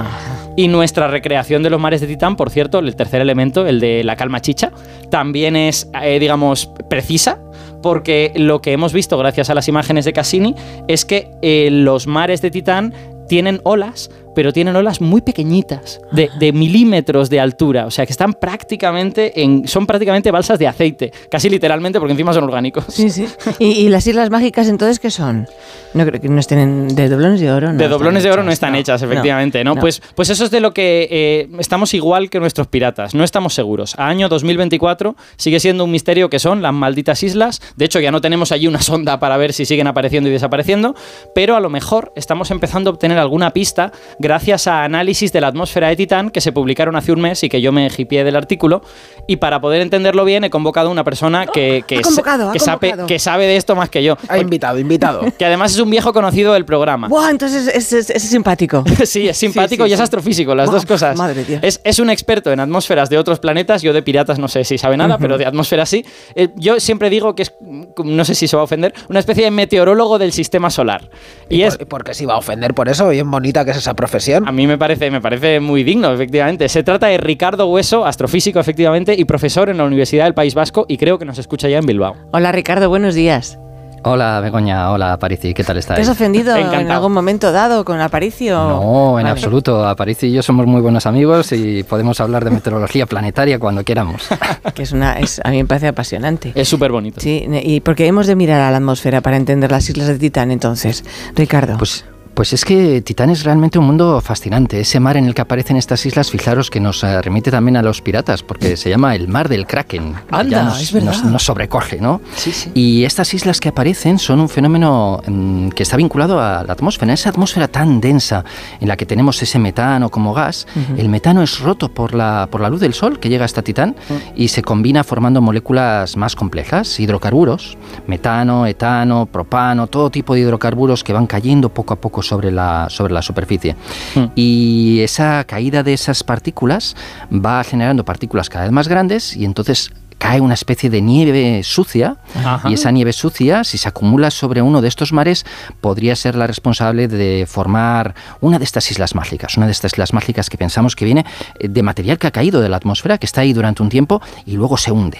Y 0.56 0.69
nuestra 0.69 1.08
recreación 1.08 1.62
de 1.62 1.70
los 1.70 1.81
mares 1.81 2.00
de 2.00 2.06
Titán, 2.06 2.37
por 2.37 2.50
cierto, 2.50 2.78
el 2.81 2.96
tercer 2.96 3.20
elemento, 3.20 3.66
el 3.66 3.81
de 3.81 4.02
la 4.05 4.16
calma 4.16 4.40
chicha, 4.40 4.72
también 5.11 5.56
es, 5.56 5.88
eh, 6.02 6.19
digamos, 6.19 6.70
precisa, 6.88 7.38
porque 7.82 8.32
lo 8.34 8.61
que 8.61 8.72
hemos 8.72 8.93
visto 8.93 9.16
gracias 9.19 9.50
a 9.50 9.54
las 9.54 9.69
imágenes 9.69 10.04
de 10.04 10.12
Cassini 10.12 10.54
es 10.88 11.04
que 11.04 11.31
eh, 11.43 11.69
los 11.70 12.06
mares 12.06 12.43
de 12.43 12.50
Titán 12.50 12.93
tienen 13.28 13.61
olas, 13.62 14.11
pero 14.38 14.52
tienen 14.52 14.76
olas 14.76 15.00
muy 15.00 15.20
pequeñitas, 15.20 16.00
de, 16.12 16.31
de 16.38 16.52
milímetros 16.52 17.29
de 17.29 17.40
altura, 17.40 17.87
o 17.87 17.90
sea 17.90 18.06
que 18.06 18.12
están 18.12 18.35
prácticamente 18.35 19.43
en, 19.43 19.67
son 19.67 19.85
prácticamente 19.85 20.31
balsas 20.31 20.61
de 20.61 20.69
aceite, 20.69 21.12
casi 21.29 21.50
literalmente 21.50 21.99
porque 21.99 22.12
encima 22.12 22.32
son 22.32 22.44
orgánicos. 22.44 22.85
Sí, 22.87 23.11
sí. 23.11 23.26
¿Y, 23.58 23.73
y 23.73 23.88
las 23.88 24.06
islas 24.06 24.31
mágicas 24.31 24.69
entonces 24.69 25.00
qué 25.00 25.11
son? 25.11 25.49
No 25.93 26.06
creo 26.06 26.20
que 26.20 26.29
no 26.29 26.38
estén 26.38 26.87
de 26.87 27.08
doblones 27.08 27.40
de 27.40 27.50
oro. 27.50 27.73
No 27.73 27.79
de 27.81 27.88
doblones 27.88 28.23
de 28.23 28.31
oro 28.31 28.44
no 28.44 28.52
están 28.52 28.76
hechas, 28.76 29.02
efectivamente, 29.02 29.64
¿no? 29.64 29.75
no. 29.75 29.81
Pues, 29.81 30.00
pues 30.14 30.31
eso 30.31 30.44
es 30.44 30.52
de 30.52 30.61
lo 30.61 30.73
que 30.73 31.08
eh, 31.11 31.49
estamos 31.58 31.93
igual 31.94 32.31
que 32.31 32.38
nuestros 32.38 32.69
piratas, 32.69 33.17
no 33.17 33.25
estamos 33.25 33.55
seguros. 33.55 33.99
A 33.99 34.06
año 34.06 34.29
2024 34.29 35.17
sigue 35.37 35.58
siendo 35.58 35.82
un 35.82 35.90
misterio 35.90 36.31
que 36.31 36.38
son 36.38 36.62
las 36.62 36.73
malditas 36.73 37.25
islas. 37.25 37.61
De 37.75 37.87
hecho, 37.87 37.99
ya 37.99 38.12
no 38.12 38.21
tenemos 38.21 38.52
allí 38.52 38.68
una 38.68 38.83
sonda 38.83 39.18
para 39.18 39.37
ver 39.37 39.52
si 39.52 39.64
siguen 39.64 39.88
apareciendo 39.88 40.28
y 40.28 40.33
desapareciendo, 40.33 40.95
pero 41.35 41.57
a 41.57 41.61
lo 41.61 41.71
mejor 41.71 42.12
estamos 42.14 42.52
empezando 42.52 42.90
a 42.90 42.92
obtener 42.92 43.18
alguna 43.18 43.50
pista 43.50 43.90
gracias 44.21 44.27
a 44.32 44.85
análisis 44.85 45.32
de 45.32 45.40
la 45.40 45.49
atmósfera 45.49 45.88
de 45.88 45.97
Titán 45.97 46.30
que 46.30 46.40
se 46.40 46.52
publicaron 46.52 46.97
hace 46.97 47.12
un 47.12 47.20
mes 47.20 47.42
y 47.44 47.49
que 47.49 47.61
yo 47.61 47.73
me 47.73 47.88
hipié 47.97 48.25
del 48.25 48.37
artículo. 48.37 48.82
Y 49.26 49.37
para 49.37 49.61
poder 49.61 49.82
entenderlo 49.82 50.25
bien, 50.25 50.44
he 50.44 50.50
convocado 50.50 50.88
a 50.88 50.92
una 50.92 51.04
persona 51.04 51.47
que, 51.47 51.85
que, 51.87 51.99
Ha 51.99 52.02
convocado, 52.02 52.50
ha 52.50 52.52
que 52.52 52.58
sabe, 52.61 52.94
que 53.06 53.18
sabe 53.18 53.47
de 53.47 53.56
esto 53.56 53.75
más 53.76 53.88
que 53.90 54.02
yo. 54.02 54.16
Ha 54.28 54.38
invitado, 54.38 54.78
invitado. 54.78 55.20
Que 55.38 55.44
además 55.44 55.73
es 55.73 55.78
un 55.80 55.90
viejo 55.90 56.12
conocido 56.12 56.52
del 56.54 56.64
programa. 56.64 57.08
¡Buah! 57.08 57.30
Entonces 57.30 57.68
es, 57.68 57.92
es- 57.92 58.11
es 58.11 58.23
simpático. 58.23 58.85
Sí, 59.04 59.28
es 59.28 59.37
simpático 59.37 59.85
Sí, 59.85 59.88
sí, 59.88 59.90
y 59.90 59.92
es 59.94 59.99
sí. 59.99 60.02
astrofísico, 60.04 60.54
las 60.54 60.66
Buah, 60.66 60.75
dos 60.76 60.87
cosas. 60.87 61.16
madre 61.16 61.44
Dios. 61.44 61.61
Es, 61.62 61.80
es 61.85 61.99
un 61.99 62.11
experto 62.11 62.52
en 62.52 62.61
atmósferas 62.61 63.08
de 63.11 63.18
otros 63.18 63.38
planetas. 63.38 63.82
Yo 63.82 63.92
de 63.92 64.02
piratas 64.02 64.38
no 64.38 64.49
sé 64.49 64.64
si 64.64 64.78
sabe 64.78 64.97
nada, 64.97 65.18
pero 65.18 65.38
de 65.38 65.47
atmósferas 65.47 65.88
sí. 65.88 66.04
Eh, 66.35 66.49
yo 66.56 66.80
siempre 66.80 67.11
digo 67.11 67.35
que 67.35 67.42
es, 67.42 67.52
mm, 67.61 67.82
no 68.04 68.25
sé 68.25 68.35
si 68.35 68.49
se 68.49 68.56
va 68.56 68.62
a 68.62 68.64
ofender, 68.64 68.92
una 69.08 69.18
especie 69.20 69.44
de 69.44 69.50
meteorólogo 69.50 70.18
del 70.18 70.32
sistema 70.32 70.70
solar. 70.70 71.08
Y, 71.49 71.56
¿Y, 71.56 71.62
es, 71.62 71.76
por, 71.76 71.82
y 71.82 71.85
por 71.87 72.04
qué 72.04 72.14
se 72.14 72.25
iba 72.25 72.35
a 72.35 72.38
ofender 72.38 72.75
por 72.75 72.88
eso? 72.88 73.08
Bien 73.08 73.30
bonita 73.30 73.64
que 73.64 73.70
es 73.73 73.76
esa 73.76 73.94
profesión. 74.18 74.48
a 74.48 74.52
mí 74.52 74.66
me 74.66 74.76
parece, 74.78 75.10
me 75.10 75.20
parece 75.20 75.60
muy 75.60 75.84
digno, 75.84 76.12
efectivamente. 76.12 76.68
Se 76.68 76.82
trata 76.82 77.06
de 77.06 77.18
Ricardo 77.18 77.66
Hueso, 77.68 78.04
astrofísico, 78.04 78.58
efectivamente, 78.60 79.14
y 79.16 79.25
profesor 79.25 79.68
en 79.70 79.78
la 79.78 79.84
Universidad 79.84 80.25
del 80.25 80.34
País 80.34 80.54
Vasco, 80.54 80.87
y 80.88 80.96
creo 80.96 81.18
que 81.18 81.25
nos 81.25 81.38
escucha 81.38 81.68
ya 81.68 81.78
en 81.78 81.87
Bilbao. 81.87 82.14
Hola 82.32 82.52
Ricardo, 82.52 82.88
buenos 82.88 83.14
días. 83.14 83.58
Hola 84.04 84.38
Begoña, 84.40 84.92
hola 84.92 85.12
Aparici, 85.14 85.52
¿qué 85.54 85.64
tal 85.64 85.75
¿Te 85.75 85.80
estáis? 85.80 86.00
has 86.08 86.08
ofendido 86.14 86.54
en 86.56 86.88
algún 86.90 87.12
momento 87.12 87.50
dado 87.50 87.84
con 87.84 88.00
Aparicio? 88.00 88.54
No, 88.56 89.18
en 89.18 89.25
Vale. 89.25 89.30
absoluto. 89.30 89.87
Aparici 89.87 90.28
y 90.28 90.32
yo 90.32 90.42
somos 90.42 90.66
muy 90.66 90.80
buenos 90.80 91.04
amigos 91.04 91.50
y 91.50 91.82
podemos 91.82 92.20
hablar 92.20 92.44
de 92.44 92.52
meteorología 92.52 93.06
planetaria 93.06 93.58
cuando 93.58 93.82
queramos. 93.84 94.28
Que 94.75 94.82
es 94.84 94.92
una, 94.92 95.18
es, 95.18 95.40
a 95.42 95.50
mí 95.50 95.56
me 95.58 95.64
parece 95.64 95.88
apasionante. 95.88 96.52
Es 96.54 96.68
súper 96.68 96.92
bonito. 96.92 97.20
Sí, 97.20 97.44
y 97.64 97.80
porque 97.80 98.06
hemos 98.06 98.26
de 98.28 98.37
mirar 98.37 98.60
a 98.60 98.70
la 98.70 98.76
atmósfera 98.76 99.20
para 99.20 99.37
entender 99.37 99.72
las 99.72 99.88
islas 99.90 100.06
de 100.06 100.18
Titán, 100.18 100.52
entonces, 100.52 101.04
Ricardo. 101.34 101.76
Pues, 101.78 102.04
pues 102.38 102.52
es 102.52 102.64
que 102.64 103.02
Titán 103.02 103.30
es 103.30 103.42
realmente 103.42 103.80
un 103.80 103.87
mundo 103.87 104.21
fascinante. 104.21 104.78
Ese 104.78 105.00
mar 105.00 105.16
en 105.16 105.25
el 105.25 105.35
que 105.35 105.42
aparecen 105.42 105.76
estas 105.76 106.07
islas, 106.07 106.30
fijaros 106.30 106.71
que 106.71 106.78
nos 106.78 107.02
eh, 107.02 107.21
remite 107.21 107.50
también 107.50 107.76
a 107.76 107.83
los 107.83 108.00
piratas, 108.00 108.45
porque 108.45 108.76
se 108.76 108.88
llama 108.88 109.16
el 109.16 109.26
mar 109.26 109.49
del 109.49 109.66
Kraken. 109.66 110.14
Anda, 110.30 110.62
nos, 110.62 110.80
es 110.80 110.92
verdad. 110.92 111.14
Nos, 111.14 111.25
nos 111.25 111.42
sobrecoge, 111.42 112.00
¿no? 112.00 112.21
Sí, 112.37 112.52
sí. 112.52 112.71
Y 112.75 113.02
estas 113.02 113.35
islas 113.35 113.59
que 113.59 113.71
aparecen 113.71 114.21
son 114.21 114.38
un 114.38 114.49
fenómeno 114.49 115.21
mm, 115.26 115.71
que 115.71 115.83
está 115.83 115.97
vinculado 115.97 116.40
a 116.40 116.62
la 116.62 116.75
atmósfera. 116.75 117.12
Esa 117.12 117.30
atmósfera 117.30 117.66
tan 117.66 118.00
densa 118.00 118.45
en 118.80 118.87
la 118.87 118.97
que 118.97 119.04
tenemos 119.04 119.42
ese 119.42 119.59
metano 119.59 120.09
como 120.09 120.33
gas, 120.33 120.68
el 120.97 121.09
metano 121.09 121.42
es 121.42 121.59
roto 121.59 121.92
por 121.92 122.14
la, 122.14 122.47
por 122.52 122.61
la 122.61 122.71
luz 122.71 122.80
del 122.80 122.95
sol 122.95 123.18
que 123.18 123.28
llega 123.28 123.47
hasta 123.47 123.62
Titán 123.62 123.97
y 124.37 124.47
se 124.47 124.62
combina 124.62 125.02
formando 125.02 125.40
moléculas 125.40 126.16
más 126.16 126.37
complejas, 126.37 127.00
hidrocarburos, 127.00 127.76
metano, 128.07 128.64
etano, 128.64 129.26
propano, 129.26 129.88
todo 129.88 130.09
tipo 130.11 130.35
de 130.35 130.40
hidrocarburos 130.42 131.02
que 131.02 131.12
van 131.12 131.26
cayendo 131.26 131.71
poco 131.71 131.95
a 131.95 132.00
poco 132.00 132.23
sobre 132.28 132.50
la, 132.50 132.87
sobre 132.90 133.14
la 133.14 133.23
superficie. 133.23 133.75
Hmm. 134.14 134.26
Y 134.35 135.00
esa 135.00 135.44
caída 135.44 135.82
de 135.82 135.94
esas 135.94 136.23
partículas 136.23 136.94
va 137.32 137.64
generando 137.64 138.04
partículas 138.04 138.49
cada 138.49 138.64
vez 138.64 138.73
más 138.73 138.88
grandes 138.88 139.37
y 139.37 139.44
entonces 139.44 139.90
cae 140.18 140.40
una 140.40 140.54
especie 140.54 140.90
de 140.90 141.00
nieve 141.00 141.62
sucia 141.62 142.16
Ajá. 142.44 142.68
y 142.68 142.75
esa 142.75 142.90
nieve 142.90 143.12
sucia, 143.12 143.64
si 143.64 143.78
se 143.78 143.88
acumula 143.88 144.30
sobre 144.30 144.61
uno 144.62 144.80
de 144.82 144.88
estos 144.88 145.12
mares, 145.12 145.47
podría 145.80 146.16
ser 146.16 146.35
la 146.35 146.47
responsable 146.47 147.08
de 147.08 147.47
formar 147.49 148.14
una 148.40 148.58
de 148.58 148.64
estas 148.64 148.90
islas 148.90 149.14
mágicas, 149.14 149.56
una 149.56 149.66
de 149.66 149.73
estas 149.73 149.92
islas 149.92 150.12
mágicas 150.12 150.50
que 150.50 150.58
pensamos 150.58 150.97
que 150.97 151.04
viene 151.04 151.25
eh, 151.58 151.68
de 151.68 151.82
material 151.82 152.18
que 152.18 152.26
ha 152.26 152.32
caído 152.32 152.61
de 152.61 152.68
la 152.68 152.76
atmósfera, 152.76 153.18
que 153.18 153.26
está 153.26 153.42
ahí 153.42 153.52
durante 153.52 153.82
un 153.82 153.88
tiempo 153.88 154.20
y 154.44 154.52
luego 154.52 154.76
se 154.76 154.90
hunde. 154.90 155.18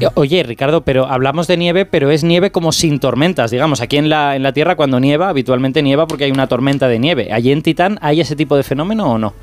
Eh, 0.00 0.08
Oye, 0.14 0.42
Ricardo, 0.42 0.82
pero 0.82 1.06
hablamos 1.06 1.46
de 1.46 1.56
nieve, 1.56 1.84
pero 1.86 2.10
es 2.10 2.24
nieve 2.24 2.50
como 2.50 2.72
sin 2.72 2.98
tormentas, 2.98 3.50
digamos. 3.50 3.80
Aquí 3.80 3.96
en 3.96 4.08
la, 4.08 4.34
en 4.36 4.42
la 4.42 4.52
Tierra 4.52 4.76
cuando 4.76 4.98
nieva, 5.00 5.28
habitualmente 5.28 5.82
nieva 5.82 6.06
porque 6.06 6.24
hay 6.24 6.30
una 6.30 6.46
tormenta 6.46 6.88
de 6.88 6.98
nieve. 6.98 7.32
¿Allí 7.32 7.52
en 7.52 7.62
Titán 7.62 7.98
hay 8.02 8.20
ese 8.20 8.36
tipo 8.36 8.56
de 8.56 8.62
fenómeno 8.62 9.12
o 9.12 9.18
no? 9.18 9.34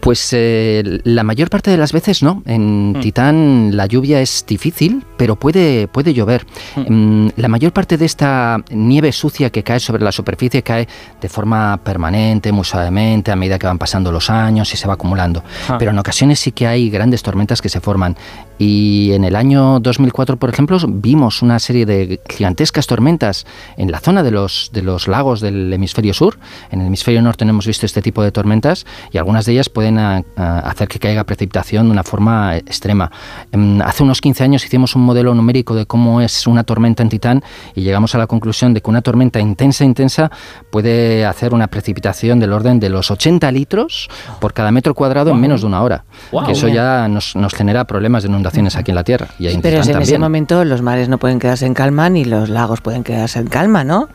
Pues 0.00 0.30
eh, 0.32 0.82
la 1.04 1.22
mayor 1.24 1.50
parte 1.50 1.70
de 1.70 1.76
las 1.76 1.92
veces 1.92 2.22
no. 2.22 2.42
En 2.46 2.92
Mm. 2.92 3.00
Titán 3.00 3.70
la 3.76 3.84
lluvia 3.86 4.20
es 4.22 4.44
difícil, 4.46 5.04
pero 5.18 5.36
puede, 5.36 5.88
puede 5.88 6.14
llover. 6.14 6.46
Mm, 6.76 7.28
La 7.36 7.48
mayor 7.48 7.72
parte 7.72 7.96
de 7.98 8.06
esta 8.06 8.58
nieve 8.70 9.12
sucia 9.12 9.50
que 9.50 9.62
cae 9.62 9.78
sobre 9.78 10.02
la 10.02 10.10
superficie 10.12 10.62
cae 10.62 10.88
de 11.20 11.28
forma 11.28 11.78
permanente, 11.84 12.50
muy 12.50 12.64
suavemente, 12.64 13.30
a 13.30 13.36
medida 13.36 13.58
que 13.58 13.66
van 13.66 13.78
pasando 13.78 14.10
los 14.10 14.30
años 14.30 14.72
y 14.72 14.76
se 14.78 14.86
va 14.88 14.94
acumulando. 14.94 15.42
Ah. 15.68 15.76
Pero 15.78 15.90
en 15.90 15.98
ocasiones 15.98 16.40
sí 16.40 16.52
que 16.52 16.66
hay 16.66 16.88
grandes 16.88 17.22
tormentas 17.22 17.60
que 17.60 17.68
se 17.68 17.80
forman. 17.80 18.16
Y 18.60 19.14
en 19.14 19.24
el 19.24 19.36
año 19.36 19.80
2004, 19.80 20.36
por 20.36 20.50
ejemplo, 20.50 20.76
vimos 20.86 21.40
una 21.40 21.58
serie 21.58 21.86
de 21.86 22.20
gigantescas 22.28 22.86
tormentas 22.86 23.46
en 23.78 23.90
la 23.90 24.00
zona 24.00 24.22
de 24.22 24.30
los, 24.30 24.68
de 24.74 24.82
los 24.82 25.08
lagos 25.08 25.40
del 25.40 25.72
hemisferio 25.72 26.12
sur. 26.12 26.38
En 26.70 26.82
el 26.82 26.88
hemisferio 26.88 27.22
norte 27.22 27.46
no 27.46 27.52
hemos 27.52 27.66
visto 27.66 27.86
este 27.86 28.02
tipo 28.02 28.22
de 28.22 28.32
tormentas 28.32 28.84
y 29.12 29.16
algunas 29.16 29.46
de 29.46 29.52
ellas 29.52 29.70
pueden 29.70 29.98
ah, 29.98 30.22
ah, 30.36 30.58
hacer 30.58 30.88
que 30.88 30.98
caiga 30.98 31.24
precipitación 31.24 31.86
de 31.86 31.92
una 31.92 32.02
forma 32.02 32.58
extrema. 32.58 33.10
Em, 33.50 33.80
hace 33.80 34.02
unos 34.02 34.20
15 34.20 34.44
años 34.44 34.62
hicimos 34.66 34.94
un 34.94 35.06
modelo 35.06 35.32
numérico 35.32 35.74
de 35.74 35.86
cómo 35.86 36.20
es 36.20 36.46
una 36.46 36.62
tormenta 36.62 37.02
en 37.02 37.08
Titán 37.08 37.42
y 37.74 37.80
llegamos 37.80 38.14
a 38.14 38.18
la 38.18 38.26
conclusión 38.26 38.74
de 38.74 38.82
que 38.82 38.90
una 38.90 39.00
tormenta 39.00 39.40
intensa, 39.40 39.86
intensa, 39.86 40.30
puede 40.70 41.24
hacer 41.24 41.54
una 41.54 41.68
precipitación 41.68 42.38
del 42.38 42.52
orden 42.52 42.78
de 42.78 42.90
los 42.90 43.10
80 43.10 43.50
litros 43.52 44.10
por 44.38 44.52
cada 44.52 44.70
metro 44.70 44.94
cuadrado 44.94 45.30
en 45.30 45.40
menos 45.40 45.62
de 45.62 45.66
una 45.66 45.82
hora. 45.82 46.04
Guau. 46.30 46.44
que 46.44 46.52
eso 46.52 46.68
ya 46.68 47.08
nos, 47.08 47.36
nos 47.36 47.54
genera 47.54 47.86
problemas 47.86 48.22
de 48.22 48.28
inundaciones 48.58 48.76
aquí 48.76 48.90
en 48.90 48.94
la 48.96 49.04
Tierra. 49.04 49.28
Y 49.38 49.46
ahí 49.46 49.54
en 49.54 49.60
Pero 49.62 49.82
en 49.82 50.02
ese 50.02 50.18
momento 50.18 50.64
los 50.64 50.82
mares 50.82 51.08
no 51.08 51.18
pueden 51.18 51.38
quedarse 51.38 51.66
en 51.66 51.74
calma 51.74 52.08
ni 52.10 52.24
los 52.24 52.48
lagos 52.48 52.80
pueden 52.80 53.04
quedarse 53.04 53.38
en 53.38 53.46
calma, 53.48 53.84
¿no? 53.84 54.08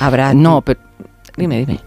Habrá. 0.00 0.34
No, 0.34 0.62
pero, 0.62 0.80
Dime, 1.36 1.58
dime. 1.66 1.80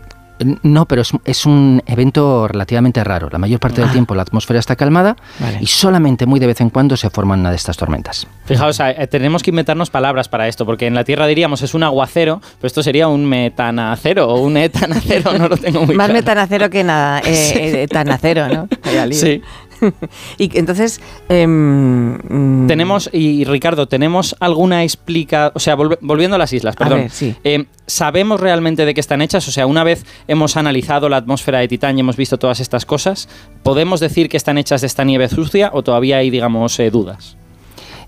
no, 0.63 0.85
pero 0.85 1.01
es, 1.01 1.11
es 1.25 1.45
un 1.45 1.81
evento 1.87 2.47
relativamente 2.47 3.03
raro. 3.03 3.27
La 3.31 3.37
mayor 3.39 3.59
parte 3.59 3.81
del 3.81 3.89
Ah. 3.89 3.93
tiempo 3.93 4.13
la 4.13 4.21
atmósfera 4.21 4.59
está 4.59 4.75
calmada 4.75 5.15
Vale. 5.39 5.57
y 5.61 5.65
solamente 5.67 6.25
muy 6.25 6.39
de 6.39 6.47
vez 6.47 6.61
en 6.61 6.69
cuando 6.69 6.95
se 6.97 7.09
forman 7.09 7.39
una 7.39 7.49
de 7.49 7.55
estas 7.55 7.75
tormentas. 7.77 8.27
Fijaos, 8.45 8.79
eh, 8.81 9.07
tenemos 9.09 9.41
que 9.41 9.49
inventarnos 9.49 9.89
palabras 9.89 10.27
para 10.29 10.47
esto, 10.47 10.65
porque 10.65 10.85
en 10.85 10.93
la 10.95 11.03
Tierra 11.05 11.25
diríamos 11.27 11.61
es 11.63 11.73
un 11.73 11.83
aguacero, 11.83 12.39
pero 12.59 12.67
esto 12.67 12.83
sería 12.83 13.07
un 13.07 13.25
metanacero 13.25 14.27
o 14.29 14.41
un 14.41 14.57
etanacero, 14.57 15.33
no 15.39 15.47
lo 15.47 15.57
tengo 15.57 15.85
muy 15.85 15.95
Más 15.95 16.07
claro. 16.07 16.13
metanacero 16.19 16.69
que 16.69 16.83
nada, 16.83 17.19
eh, 17.25 17.87
eh, 17.91 18.47
¿no? 18.53 18.67
Sí. 19.11 19.41
y 20.37 20.57
entonces. 20.57 21.01
em, 21.29 22.17
mm, 22.17 22.67
Tenemos, 22.67 23.09
y 23.13 23.43
Ricardo, 23.45 23.87
¿tenemos 23.87 24.35
alguna 24.39 24.83
explica, 24.83 25.51
o 25.55 25.59
sea, 25.59 25.75
volviendo 25.75 26.35
a 26.35 26.39
las 26.39 26.53
islas, 26.53 26.75
perdón. 26.75 26.99
ver, 26.99 27.11
sí. 27.11 27.35
Eh, 27.43 27.65
¿Sabemos 27.85 28.39
realmente 28.39 28.85
de 28.85 28.93
qué 28.93 28.99
están 28.99 29.21
hechas? 29.21 29.47
O 29.47 29.51
sea, 29.51 29.65
una 29.65 29.83
vez 29.83 30.05
hemos 30.27 30.57
analizado 30.57 31.07
la 31.09 31.17
atmósfera 31.17 31.59
de 31.59 31.67
Titán 31.67 31.97
y 31.97 32.01
hemos 32.01 32.17
visto 32.17 32.37
todas 32.37 32.59
estas 32.59 32.85
cosas, 32.85 33.29
¿podemos 33.63 33.99
decir 33.99 34.29
que 34.29 34.37
están 34.37 34.57
hechas 34.57 34.81
de 34.81 34.87
esta 34.87 35.03
nieve 35.03 35.29
sucia 35.29 35.71
o 35.73 35.83
todavía 35.83 36.17
hay, 36.17 36.29
digamos, 36.29 36.77
eh, 36.79 36.91
dudas? 36.91 37.37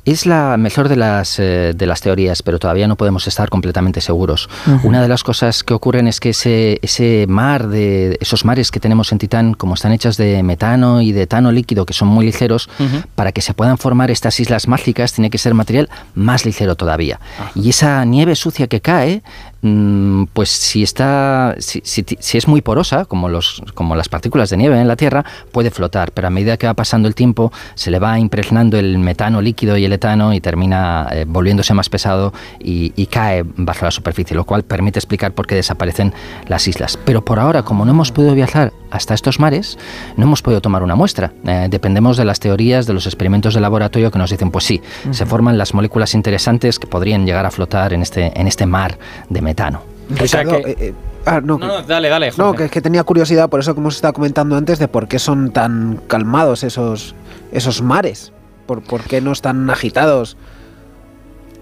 Es 0.05 0.25
la 0.25 0.57
mejor 0.57 0.89
de 0.89 0.95
las, 0.95 1.39
eh, 1.39 1.73
de 1.75 1.85
las 1.85 2.01
teorías, 2.01 2.41
pero 2.41 2.57
todavía 2.57 2.87
no 2.87 2.95
podemos 2.95 3.27
estar 3.27 3.49
completamente 3.49 4.01
seguros. 4.01 4.49
Una 4.83 5.01
de 5.01 5.07
las 5.07 5.23
cosas 5.23 5.63
que 5.63 5.73
ocurren 5.73 6.07
es 6.07 6.19
que 6.19 6.29
ese, 6.29 6.79
ese 6.81 7.25
mar, 7.27 7.67
de 7.67 8.17
esos 8.21 8.45
mares 8.45 8.71
que 8.71 8.79
tenemos 8.79 9.11
en 9.11 9.19
Titán, 9.19 9.53
como 9.53 9.73
están 9.73 9.91
hechas 9.91 10.17
de 10.17 10.41
metano 10.41 11.01
y 11.01 11.11
de 11.11 11.23
etano 11.23 11.51
líquido, 11.51 11.85
que 11.85 11.93
son 11.93 12.07
muy 12.07 12.25
ligeros, 12.25 12.69
para 13.15 13.31
que 13.31 13.41
se 13.41 13.53
puedan 13.53 13.77
formar 13.77 14.09
estas 14.09 14.39
islas 14.39 14.67
mágicas 14.67 15.13
tiene 15.13 15.29
que 15.29 15.37
ser 15.37 15.53
material 15.53 15.89
más 16.15 16.45
ligero 16.45 16.75
todavía. 16.75 17.19
Y 17.55 17.69
esa 17.69 18.03
nieve 18.05 18.35
sucia 18.35 18.67
que 18.67 18.81
cae, 18.81 19.21
mm, 19.61 20.25
pues 20.33 20.49
si 20.49 20.83
está, 20.83 21.55
si, 21.59 21.81
si 21.83 22.37
es 22.37 22.47
muy 22.47 22.61
porosa, 22.61 23.05
como, 23.05 23.29
los, 23.29 23.61
como 23.73 23.95
las 23.95 24.07
partículas 24.07 24.49
de 24.49 24.57
nieve 24.57 24.79
en 24.79 24.87
la 24.87 24.95
Tierra, 24.95 25.25
puede 25.51 25.71
flotar, 25.71 26.11
pero 26.13 26.27
a 26.27 26.31
medida 26.31 26.57
que 26.57 26.67
va 26.67 26.73
pasando 26.73 27.07
el 27.07 27.15
tiempo 27.15 27.51
se 27.75 27.91
le 27.91 27.99
va 27.99 28.17
impregnando 28.19 28.77
el 28.77 28.97
metano 28.97 29.41
líquido 29.41 29.77
y 29.77 29.88
el 29.89 29.93
etano 29.93 30.34
y 30.34 30.39
termina 30.41 31.08
eh, 31.12 31.25
volviéndose 31.27 31.74
más 31.74 31.89
pesado 31.89 32.34
y, 32.60 32.93
y 32.96 33.08
cae 33.08 33.43
bajo 33.58 33.86
la 33.86 33.91
superficie, 33.91 34.36
lo 34.36 34.46
cual 34.46 34.63
permite 34.63 35.00
explicar 35.00 35.34
por 35.34 35.46
qué 35.48 35.55
desaparecen 35.55 36.13
las 36.48 36.67
islas. 36.67 36.98
Pero 37.03 37.24
por 37.25 37.39
ahora, 37.39 37.63
como 37.63 37.84
no 37.86 37.91
hemos 37.91 38.12
podido 38.12 38.34
viajar 38.34 38.72
hasta 38.91 39.13
estos 39.13 39.39
mares, 39.39 39.77
no 40.17 40.24
hemos 40.25 40.41
podido 40.41 40.62
tomar 40.62 40.84
una 40.84 40.96
muestra. 40.96 41.31
Eh, 41.46 41.67
dependemos 41.69 42.17
de 42.17 42.25
las 42.25 42.39
teorías, 42.39 42.86
de 42.88 42.93
los 42.93 43.05
experimentos 43.05 43.53
de 43.53 43.60
laboratorio 43.62 44.12
que 44.12 44.17
nos 44.19 44.29
dicen, 44.31 44.51
pues 44.51 44.63
sí, 44.65 44.81
se 45.12 45.25
forman 45.25 45.58
las 45.58 45.74
moléculas 45.74 46.13
interesantes 46.13 46.79
que 46.79 46.88
podrían 46.88 47.25
llegar 47.25 47.46
a 47.46 47.51
flotar 47.51 47.93
en 47.93 48.01
este, 48.01 48.31
en 48.39 48.48
este 48.48 48.65
mar 48.65 48.98
de 49.29 49.41
metano. 49.41 49.81
O 50.12 50.25
sea 50.27 50.41
Ricardo, 50.43 50.63
que- 50.63 50.72
eh, 50.72 50.75
eh, 50.79 50.93
ah, 51.25 51.39
no, 51.43 51.58
No, 51.58 51.67
no, 51.67 51.81
dale, 51.84 52.10
dale. 52.10 52.31
No, 52.38 52.53
que 52.53 52.65
es 52.65 52.72
que 52.72 52.81
tenía 52.81 53.03
curiosidad 53.03 53.48
por 53.50 53.60
eso 53.60 53.74
que 53.75 53.79
hemos 53.79 53.96
estado 53.96 54.13
comentando 54.13 54.55
antes 54.58 54.79
de 54.79 54.88
por 54.88 55.08
qué 55.08 55.19
son 55.19 55.51
tan 55.51 56.00
calmados 56.08 56.63
esos, 56.63 57.13
esos 57.51 57.81
mares. 57.81 58.31
Por, 58.69 58.83
por 58.83 59.01
qué 59.01 59.19
no 59.19 59.31
están 59.31 59.67
agitados. 59.71 60.38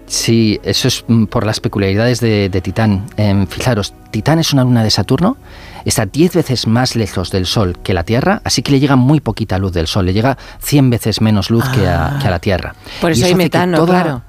Sí, 0.04 0.60
eso 0.62 0.88
es 0.88 1.04
mm, 1.08 1.24
por 1.24 1.46
las 1.46 1.58
peculiaridades 1.58 2.20
de, 2.20 2.50
de 2.50 2.60
Titán. 2.60 3.06
Em, 3.16 3.46
fijaros, 3.46 3.94
Titán 4.10 4.38
es 4.38 4.52
una 4.52 4.62
luna 4.64 4.84
de 4.84 4.90
Saturno, 4.90 5.38
está 5.86 6.04
10 6.04 6.34
veces 6.34 6.66
más 6.66 6.96
lejos 6.96 7.30
del 7.30 7.46
Sol 7.46 7.78
que 7.82 7.94
la 7.94 8.04
Tierra, 8.04 8.42
así 8.44 8.60
que 8.60 8.72
le 8.72 8.80
llega 8.80 8.96
muy 8.96 9.20
poquita 9.20 9.56
luz 9.58 9.72
del 9.72 9.86
Sol, 9.86 10.04
le 10.04 10.12
llega 10.12 10.36
100 10.60 10.90
veces 10.90 11.22
menos 11.22 11.48
luz 11.48 11.64
que, 11.70 11.88
a, 11.88 12.18
que 12.20 12.26
a 12.28 12.30
la 12.30 12.40
Tierra. 12.40 12.74
Por 13.00 13.10
Y 13.12 13.14
eso 13.14 13.24
hay 13.24 13.34
metano, 13.34 13.78
toda- 13.78 14.02
claro. 14.02 14.22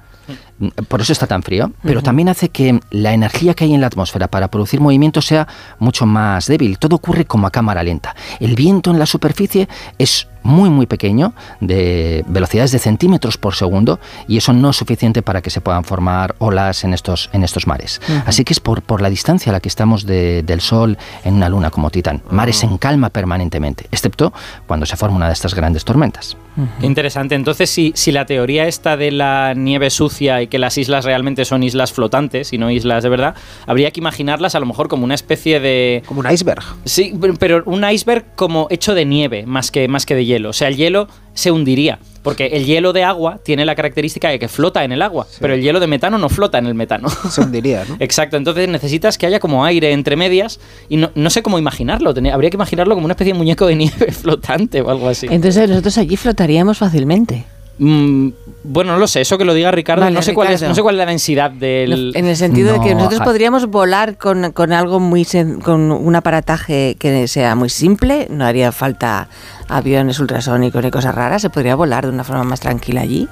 Por 0.88 1.00
eso 1.00 1.12
está 1.12 1.26
tan 1.26 1.42
frío, 1.42 1.72
pero 1.82 2.02
también 2.02 2.28
hace 2.28 2.50
que 2.50 2.80
la 2.90 3.12
energía 3.14 3.54
que 3.54 3.64
hay 3.64 3.74
en 3.74 3.80
la 3.80 3.86
atmósfera 3.86 4.28
para 4.28 4.48
producir 4.48 4.80
movimiento 4.80 5.22
sea 5.22 5.48
mucho 5.78 6.04
más 6.06 6.46
débil. 6.46 6.78
Todo 6.78 6.96
ocurre 6.96 7.24
como 7.24 7.46
a 7.46 7.50
cámara 7.50 7.82
lenta. 7.82 8.14
El 8.40 8.54
viento 8.56 8.90
en 8.90 8.98
la 8.98 9.06
superficie 9.06 9.68
es 9.98 10.26
muy 10.42 10.70
muy 10.70 10.86
pequeño, 10.86 11.34
de 11.60 12.24
velocidades 12.26 12.72
de 12.72 12.78
centímetros 12.78 13.36
por 13.36 13.54
segundo, 13.54 14.00
y 14.26 14.38
eso 14.38 14.54
no 14.54 14.70
es 14.70 14.76
suficiente 14.76 15.20
para 15.20 15.42
que 15.42 15.50
se 15.50 15.60
puedan 15.60 15.84
formar 15.84 16.34
olas 16.38 16.82
en 16.84 16.94
estos, 16.94 17.28
en 17.34 17.44
estos 17.44 17.66
mares. 17.66 18.00
Así 18.24 18.42
que 18.44 18.54
es 18.54 18.60
por, 18.60 18.80
por 18.80 19.02
la 19.02 19.10
distancia 19.10 19.50
a 19.50 19.52
la 19.52 19.60
que 19.60 19.68
estamos 19.68 20.06
de- 20.06 20.42
del 20.42 20.62
Sol 20.62 20.96
en 21.24 21.34
una 21.34 21.50
luna 21.50 21.70
como 21.70 21.90
Titán. 21.90 22.22
Mares 22.30 22.62
en 22.64 22.78
calma 22.78 23.10
permanentemente, 23.10 23.84
excepto 23.92 24.32
cuando 24.66 24.86
se 24.86 24.96
forma 24.96 25.16
una 25.16 25.26
de 25.26 25.34
estas 25.34 25.54
grandes 25.54 25.84
tormentas. 25.84 26.38
Interesante. 26.80 27.34
Entonces, 27.34 27.68
si, 27.68 27.92
si 27.94 28.10
la 28.10 28.24
teoría 28.24 28.66
esta 28.66 28.96
de 28.96 29.10
la 29.12 29.52
nieve 29.54 29.90
sucia 29.90 30.40
y 30.42 30.46
que 30.50 30.58
las 30.58 30.76
islas 30.76 31.04
realmente 31.06 31.44
son 31.46 31.62
islas 31.62 31.92
flotantes 31.92 32.52
y 32.52 32.58
no 32.58 32.70
islas 32.70 33.02
de 33.02 33.08
verdad, 33.08 33.34
habría 33.66 33.90
que 33.90 34.00
imaginarlas 34.00 34.54
a 34.54 34.60
lo 34.60 34.66
mejor 34.66 34.88
como 34.88 35.04
una 35.04 35.14
especie 35.14 35.60
de... 35.60 36.02
Como 36.06 36.20
un 36.20 36.30
iceberg. 36.30 36.62
Sí, 36.84 37.14
pero- 37.38 37.62
un 37.64 37.88
iceberg 37.88 38.24
como 38.36 38.66
hecho 38.70 38.94
de 38.94 39.04
nieve 39.06 39.46
más 39.46 39.70
que, 39.70 39.88
más 39.88 40.04
que 40.04 40.14
de 40.14 40.24
hielo. 40.26 40.50
O 40.50 40.52
sea, 40.52 40.68
el 40.68 40.76
hielo 40.76 41.08
se 41.32 41.50
hundiría. 41.50 41.98
Porque 42.22 42.48
el 42.48 42.66
hielo 42.66 42.92
de 42.92 43.02
agua 43.02 43.38
tiene 43.42 43.64
la 43.64 43.74
característica 43.74 44.28
de 44.28 44.38
que 44.38 44.46
flota 44.46 44.84
en 44.84 44.92
el 44.92 45.00
agua, 45.00 45.26
pero 45.40 45.54
el 45.54 45.62
hielo 45.62 45.80
de 45.80 45.86
metano 45.86 46.18
no 46.18 46.28
flota 46.28 46.58
en 46.58 46.66
el 46.66 46.74
metano. 46.74 47.08
Se 47.08 47.40
hundiría, 47.40 47.86
¿no? 47.88 47.96
Exacto, 48.00 48.36
entonces 48.36 48.68
necesitas 48.68 49.16
que 49.16 49.24
haya 49.24 49.40
como 49.40 49.64
aire 49.64 49.92
entre 49.92 50.16
medias 50.16 50.60
y 50.90 50.98
no, 50.98 51.10
no 51.14 51.30
sé 51.30 51.42
cómo 51.42 51.58
imaginarlo. 51.58 52.12
Tenía- 52.12 52.34
habría 52.34 52.50
que 52.50 52.58
imaginarlo 52.58 52.94
como 52.94 53.06
una 53.06 53.12
especie 53.14 53.32
de 53.32 53.38
muñeco 53.38 53.64
de 53.66 53.76
nieve 53.76 54.12
flotante 54.12 54.82
o 54.82 54.90
algo 54.90 55.08
así. 55.08 55.28
Entonces 55.30 55.66
nosotros 55.66 55.96
allí 55.96 56.16
flotaríamos 56.16 56.76
fácilmente. 56.76 57.46
Mm, 57.82 58.28
bueno, 58.62 58.92
no 58.92 58.98
lo 58.98 59.06
sé, 59.06 59.22
eso 59.22 59.38
que 59.38 59.46
lo 59.46 59.54
diga 59.54 59.70
Ricardo, 59.70 60.02
Vale, 60.02 60.14
no, 60.14 60.20
sé 60.20 60.34
Cuál 60.34 60.52
es, 60.52 60.60
no 60.60 60.74
sé 60.74 60.82
cuál 60.82 60.96
es 60.96 60.98
la 60.98 61.06
densidad 61.06 61.50
del... 61.50 62.12
En 62.14 62.26
el 62.26 62.36
sentido 62.36 62.74
de 62.74 62.80
que 62.80 62.90
No, 62.90 62.98
nosotros 62.98 63.22
ah. 63.22 63.24
podríamos 63.24 63.66
volar 63.68 64.18
con, 64.18 64.52
con 64.52 64.74
algo 64.74 65.00
muy 65.00 65.22
sen- 65.24 65.62
con 65.62 65.90
un 65.90 66.14
aparataje 66.14 66.96
que 66.98 67.26
sea 67.26 67.54
muy 67.54 67.70
simple, 67.70 68.26
no 68.30 68.44
haría 68.44 68.70
falta 68.70 69.28
aviones 69.66 70.20
ultrasónicos 70.20 70.84
ni 70.84 70.90
cosas 70.90 71.14
raras, 71.14 71.40
se 71.40 71.48
podría 71.48 71.74
volar 71.74 72.04
de 72.04 72.12
una 72.12 72.22
forma 72.22 72.44
más 72.44 72.60
tranquila 72.60 73.00
allí. 73.00 73.28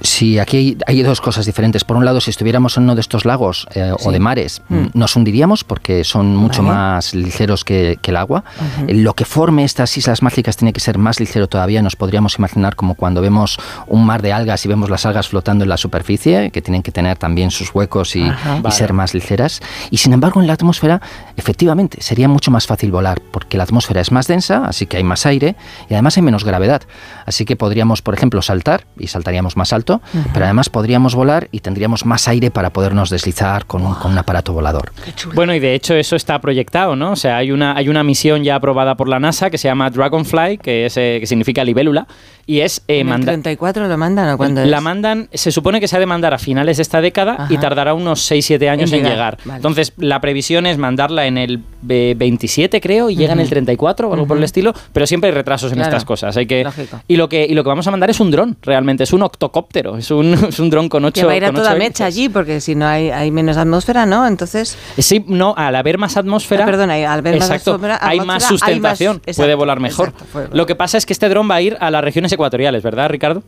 Sí, 0.00 0.38
aquí 0.38 0.56
hay, 0.56 0.78
hay 0.86 1.02
dos 1.02 1.20
cosas 1.20 1.44
diferentes. 1.46 1.84
Por 1.84 1.96
un 1.96 2.04
lado, 2.04 2.20
si 2.20 2.30
estuviéramos 2.30 2.76
en 2.76 2.84
uno 2.84 2.94
de 2.94 3.00
estos 3.00 3.24
lagos 3.24 3.66
eh, 3.74 3.92
o 4.04 4.12
de 4.12 4.20
mares, 4.20 4.62
Mm. 4.68 4.86
nos 4.94 5.16
hundiríamos 5.16 5.64
porque 5.64 6.04
son 6.04 6.36
mucho 6.36 6.62
Vale. 6.62 6.74
más 6.74 7.14
ligeros 7.14 7.64
que, 7.64 7.98
que 8.02 8.10
el 8.10 8.16
agua. 8.16 8.44
Lo 8.86 9.14
que 9.14 9.24
forme 9.24 9.64
estas 9.64 9.96
islas 9.96 10.22
mágicas 10.22 10.56
tiene 10.56 10.72
que 10.72 10.80
ser 10.80 10.98
más 10.98 11.20
ligero 11.20 11.48
todavía. 11.48 11.80
Nos 11.82 11.96
podríamos 11.96 12.38
imaginar 12.38 12.76
como 12.76 12.94
cuando 12.94 13.20
vemos 13.20 13.58
un 13.86 14.04
mar 14.04 14.22
de 14.22 14.32
algas 14.32 14.64
y 14.64 14.68
vemos 14.68 14.90
las 14.90 15.06
algas 15.06 15.28
flotando 15.28 15.64
en 15.64 15.70
la 15.70 15.76
superficie, 15.76 16.50
que 16.50 16.60
tienen 16.62 16.82
que 16.82 16.92
tener 16.92 17.16
también 17.18 17.50
sus 17.50 17.74
huecos 17.74 18.14
y, 18.16 18.22
Ajá. 18.22 18.58
y 18.58 18.62
Vale. 18.62 18.74
ser 18.76 18.92
más 18.92 19.14
ligeras. 19.14 19.60
Y 19.90 19.96
sin 19.98 20.12
embargo, 20.12 20.40
en 20.40 20.46
la 20.46 20.52
atmósfera, 20.52 21.00
efectivamente, 21.36 22.02
sería 22.02 22.28
mucho 22.28 22.50
más 22.50 22.66
fácil 22.66 22.90
volar 22.90 23.20
porque 23.30 23.56
la 23.56 23.64
atmósfera 23.64 24.00
es 24.00 24.12
más 24.12 24.26
densa, 24.26 24.64
así 24.66 24.86
que 24.86 24.96
hay 24.98 25.04
más 25.04 25.24
aire 25.26 25.56
y 25.88 25.94
además 25.94 26.16
hay 26.16 26.22
menos 26.22 26.44
gravedad. 26.44 26.82
Así 27.26 27.44
que 27.44 27.56
podríamos, 27.56 28.02
por 28.02 28.14
ejemplo, 28.14 28.42
saltar 28.42 28.86
y 28.98 29.06
saltaríamos 29.06 29.56
más 29.56 29.72
alto, 29.72 29.87
pero 30.32 30.44
además 30.44 30.68
podríamos 30.68 31.14
volar 31.14 31.48
y 31.52 31.60
tendríamos 31.60 32.04
más 32.06 32.28
aire 32.28 32.50
para 32.50 32.70
podernos 32.70 33.10
deslizar 33.10 33.66
con 33.66 33.84
un, 33.84 33.94
con 33.94 34.12
un 34.12 34.18
aparato 34.18 34.52
volador. 34.52 34.92
Bueno, 35.34 35.54
y 35.54 35.58
de 35.60 35.74
hecho 35.74 35.94
eso 35.94 36.16
está 36.16 36.40
proyectado, 36.40 36.96
¿no? 36.96 37.12
O 37.12 37.16
sea, 37.16 37.36
hay 37.38 37.50
una, 37.50 37.76
hay 37.76 37.88
una 37.88 38.02
misión 38.04 38.44
ya 38.44 38.56
aprobada 38.56 38.96
por 38.96 39.08
la 39.08 39.18
NASA 39.18 39.50
que 39.50 39.58
se 39.58 39.68
llama 39.68 39.90
Dragonfly, 39.90 40.58
que, 40.58 40.86
es, 40.86 40.96
eh, 40.96 41.18
que 41.20 41.26
significa 41.26 41.64
libélula, 41.64 42.06
y 42.46 42.60
es 42.60 42.78
eh, 42.88 43.00
¿En 43.00 43.08
el 43.08 43.12
manda- 43.14 43.32
34 43.32 43.88
lo 43.88 43.98
mandan 43.98 44.30
o 44.30 44.36
cuándo 44.38 44.64
La 44.64 44.78
es? 44.78 44.82
mandan, 44.82 45.28
se 45.32 45.52
supone 45.52 45.80
que 45.80 45.88
se 45.88 45.96
ha 45.96 46.00
de 46.00 46.06
mandar 46.06 46.32
a 46.34 46.38
finales 46.38 46.78
de 46.78 46.82
esta 46.82 47.00
década 47.00 47.46
y 47.50 47.58
tardará 47.58 47.94
unos 47.94 48.30
6-7 48.30 48.68
años 48.70 48.90
En 48.92 48.98
en 48.98 49.04
llegar, 49.04 49.12
llegar. 49.36 49.38
vale. 49.44 49.56
Entonces, 49.56 49.92
la 49.98 50.20
previsión 50.20 50.66
es 50.66 50.78
mandarla 50.78 51.26
en 51.26 51.36
el 51.38 51.60
eh, 51.88 52.14
27, 52.16 52.80
creo, 52.80 53.10
y 53.10 53.16
llega 53.16 53.32
en 53.34 53.40
el 53.40 53.48
34 53.48 54.08
o 54.08 54.12
algo 54.14 54.26
por 54.26 54.36
el 54.38 54.44
estilo, 54.44 54.72
pero 54.92 55.06
siempre 55.06 55.28
hay 55.28 55.34
retrasos 55.34 55.70
en 55.72 55.76
Claro. 55.78 55.90
estas 55.90 56.04
cosas. 56.04 56.36
Hay 56.36 56.46
que, 56.46 56.64
Lógico. 56.64 57.00
y, 57.06 57.16
lo 57.16 57.28
que, 57.28 57.44
y 57.48 57.54
lo 57.54 57.62
que 57.62 57.68
vamos 57.68 57.86
a 57.86 57.90
mandar 57.90 58.08
es 58.10 58.18
un 58.20 58.30
dron, 58.30 58.56
realmente, 58.62 59.04
es 59.04 59.12
un 59.12 59.22
octocóptero, 59.22 59.77
es 59.98 60.10
un, 60.10 60.34
es 60.48 60.58
un 60.58 60.70
dron 60.70 60.88
con 60.88 61.04
8 61.04 61.12
Que 61.20 61.26
va 61.26 61.32
a 61.32 61.36
ir 61.36 61.44
a 61.44 61.52
toda 61.52 61.74
mecha 61.74 62.04
allí, 62.04 62.28
porque 62.28 62.60
si 62.60 62.74
no 62.74 62.86
hay, 62.86 63.10
hay 63.10 63.30
menos 63.30 63.56
atmósfera, 63.56 64.06
¿no? 64.06 64.26
Entonces, 64.26 64.76
Sí, 64.98 65.24
no, 65.26 65.54
al 65.56 65.74
haber 65.76 65.98
más 65.98 66.16
atmósfera. 66.16 66.64
Ah, 66.64 66.66
perdona, 66.66 66.94
al 66.94 67.18
haber 67.20 67.34
más 67.38 67.48
exacto, 67.50 67.74
atmósfera- 67.74 67.98
hay 68.00 68.18
más 68.20 68.44
atmósfera, 68.44 68.72
hay 68.72 68.80
más- 68.80 68.98
sustentación, 68.98 69.16
exacto, 69.26 69.42
puede 69.42 69.54
volar 69.54 69.80
mejor. 69.80 70.08
exacto, 70.08 70.26
puede 70.32 70.46
volar. 70.46 70.56
Lo 70.56 70.66
que 70.66 70.74
pasa 70.74 70.98
es 70.98 71.06
que 71.06 71.12
este 71.12 71.28
dron 71.28 71.48
va 71.50 71.54
a 71.56 71.62
ir 71.62 71.76
a 71.80 71.90
las 71.90 72.02
regiones 72.04 72.32
ecuatoriales, 72.32 72.82
¿verdad, 72.82 73.08
Ricardo? 73.08 73.42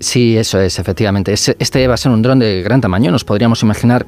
Sí, 0.00 0.36
eso 0.36 0.60
es, 0.60 0.78
efectivamente. 0.78 1.32
Es- 1.32 1.54
Este 1.58 1.86
va 1.88 1.94
a 1.94 1.96
ser 1.96 2.12
un 2.12 2.22
dron 2.22 2.38
de 2.38 2.62
gran 2.62 2.80
tamaño. 2.80 3.10
Nos 3.10 3.24
podríamos 3.24 3.62
imaginar 3.62 4.06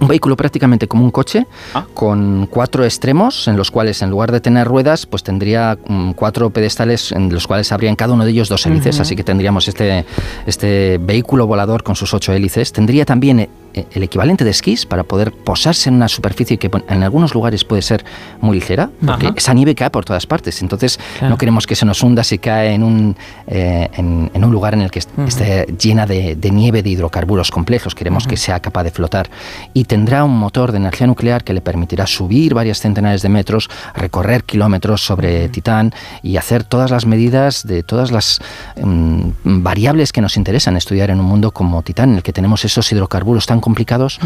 un 0.00 0.08
vehículo 0.08 0.36
prácticamente 0.36 0.88
como 0.88 1.04
un 1.04 1.10
coche, 1.10 1.46
Ah. 1.74 1.86
con 1.94 2.46
cuatro 2.46 2.84
extremos, 2.84 3.48
en 3.48 3.56
los 3.56 3.70
cuales 3.70 4.02
en 4.02 4.10
lugar 4.10 4.32
de 4.32 4.40
tener 4.40 4.66
ruedas, 4.66 5.06
pues 5.06 5.22
tendría 5.22 5.78
mm, 5.86 6.12
cuatro 6.12 6.50
pedestales 6.50 7.12
en 7.12 7.32
los 7.32 7.46
cuales 7.46 7.70
habría 7.72 7.90
en 7.90 7.96
cada 7.96 8.12
uno 8.14 8.24
de 8.24 8.30
ellos 8.30 8.48
dos 8.48 8.66
hélices. 8.66 8.98
Así 9.00 9.16
que 9.16 9.24
tendríamos 9.24 9.68
este, 9.68 10.04
este 10.46 10.98
vehículo 11.00 11.46
volador 11.46 11.82
con 11.82 11.96
sus 11.96 12.12
ocho 12.14 12.32
hélices. 12.32 12.72
Tendría 12.72 13.04
también 13.04 13.48
el 13.74 14.02
equivalente 14.02 14.44
de 14.44 14.50
esquís 14.50 14.86
para 14.86 15.02
poder 15.02 15.32
posarse 15.32 15.88
en 15.88 15.96
una 15.96 16.08
superficie 16.08 16.58
que 16.58 16.70
en 16.88 17.02
algunos 17.02 17.34
lugares 17.34 17.64
puede 17.64 17.82
ser 17.82 18.04
muy 18.40 18.58
ligera, 18.58 18.90
porque 19.04 19.26
Ajá. 19.26 19.34
esa 19.36 19.54
nieve 19.54 19.74
cae 19.74 19.90
por 19.90 20.04
todas 20.04 20.26
partes. 20.26 20.60
Entonces 20.62 20.98
Claro. 21.18 21.30
no 21.30 21.38
queremos 21.38 21.66
que 21.66 21.74
se 21.74 21.84
nos 21.86 22.02
hunda 22.02 22.22
si 22.24 22.38
cae 22.38 22.72
en 22.74 22.82
un, 22.82 23.16
eh, 23.46 23.88
en, 23.96 24.30
en 24.34 24.44
un 24.44 24.52
lugar 24.52 24.74
en 24.74 24.82
el 24.82 24.90
que 24.90 25.00
Ujú. 25.16 25.26
esté 25.28 25.66
llena 25.80 26.06
de, 26.06 26.36
de 26.36 26.50
nieve 26.50 26.82
de 26.82 26.90
hidrocarburos 26.90 27.50
complejos. 27.50 27.94
Queremos 27.94 28.26
que 28.26 28.36
sea 28.36 28.60
capaz 28.60 28.84
de 28.84 28.90
flotar. 28.90 29.30
Y 29.74 29.84
tendrá 29.84 30.24
un 30.24 30.38
motor 30.38 30.72
de 30.72 30.78
energía 30.78 31.06
nuclear 31.06 31.44
que 31.44 31.52
le 31.52 31.60
permitirá 31.60 32.06
subir 32.06 32.54
varias 32.54 32.80
centenares 32.80 33.22
de 33.22 33.28
metros, 33.28 33.68
recorrer 33.94 34.44
kilómetros 34.44 35.02
sobre 35.04 35.48
Titán 35.48 35.92
y 36.22 36.36
hacer 36.36 36.64
todas 36.64 36.90
las 36.90 37.06
medidas 37.06 37.66
de 37.66 37.82
todas 37.82 38.10
las 38.10 38.40
mm, 38.80 39.30
variables 39.62 40.12
que 40.12 40.20
nos 40.20 40.36
interesan 40.36 40.76
estudiar 40.76 41.10
en 41.10 41.20
un 41.20 41.26
mundo 41.26 41.52
como 41.52 41.82
Titán, 41.82 42.10
en 42.10 42.16
el 42.16 42.22
que 42.22 42.32
tenemos 42.32 42.64
esos 42.64 42.90
hidrocarburos 42.92 43.46
tan 43.46 43.60
complicados 43.62 44.18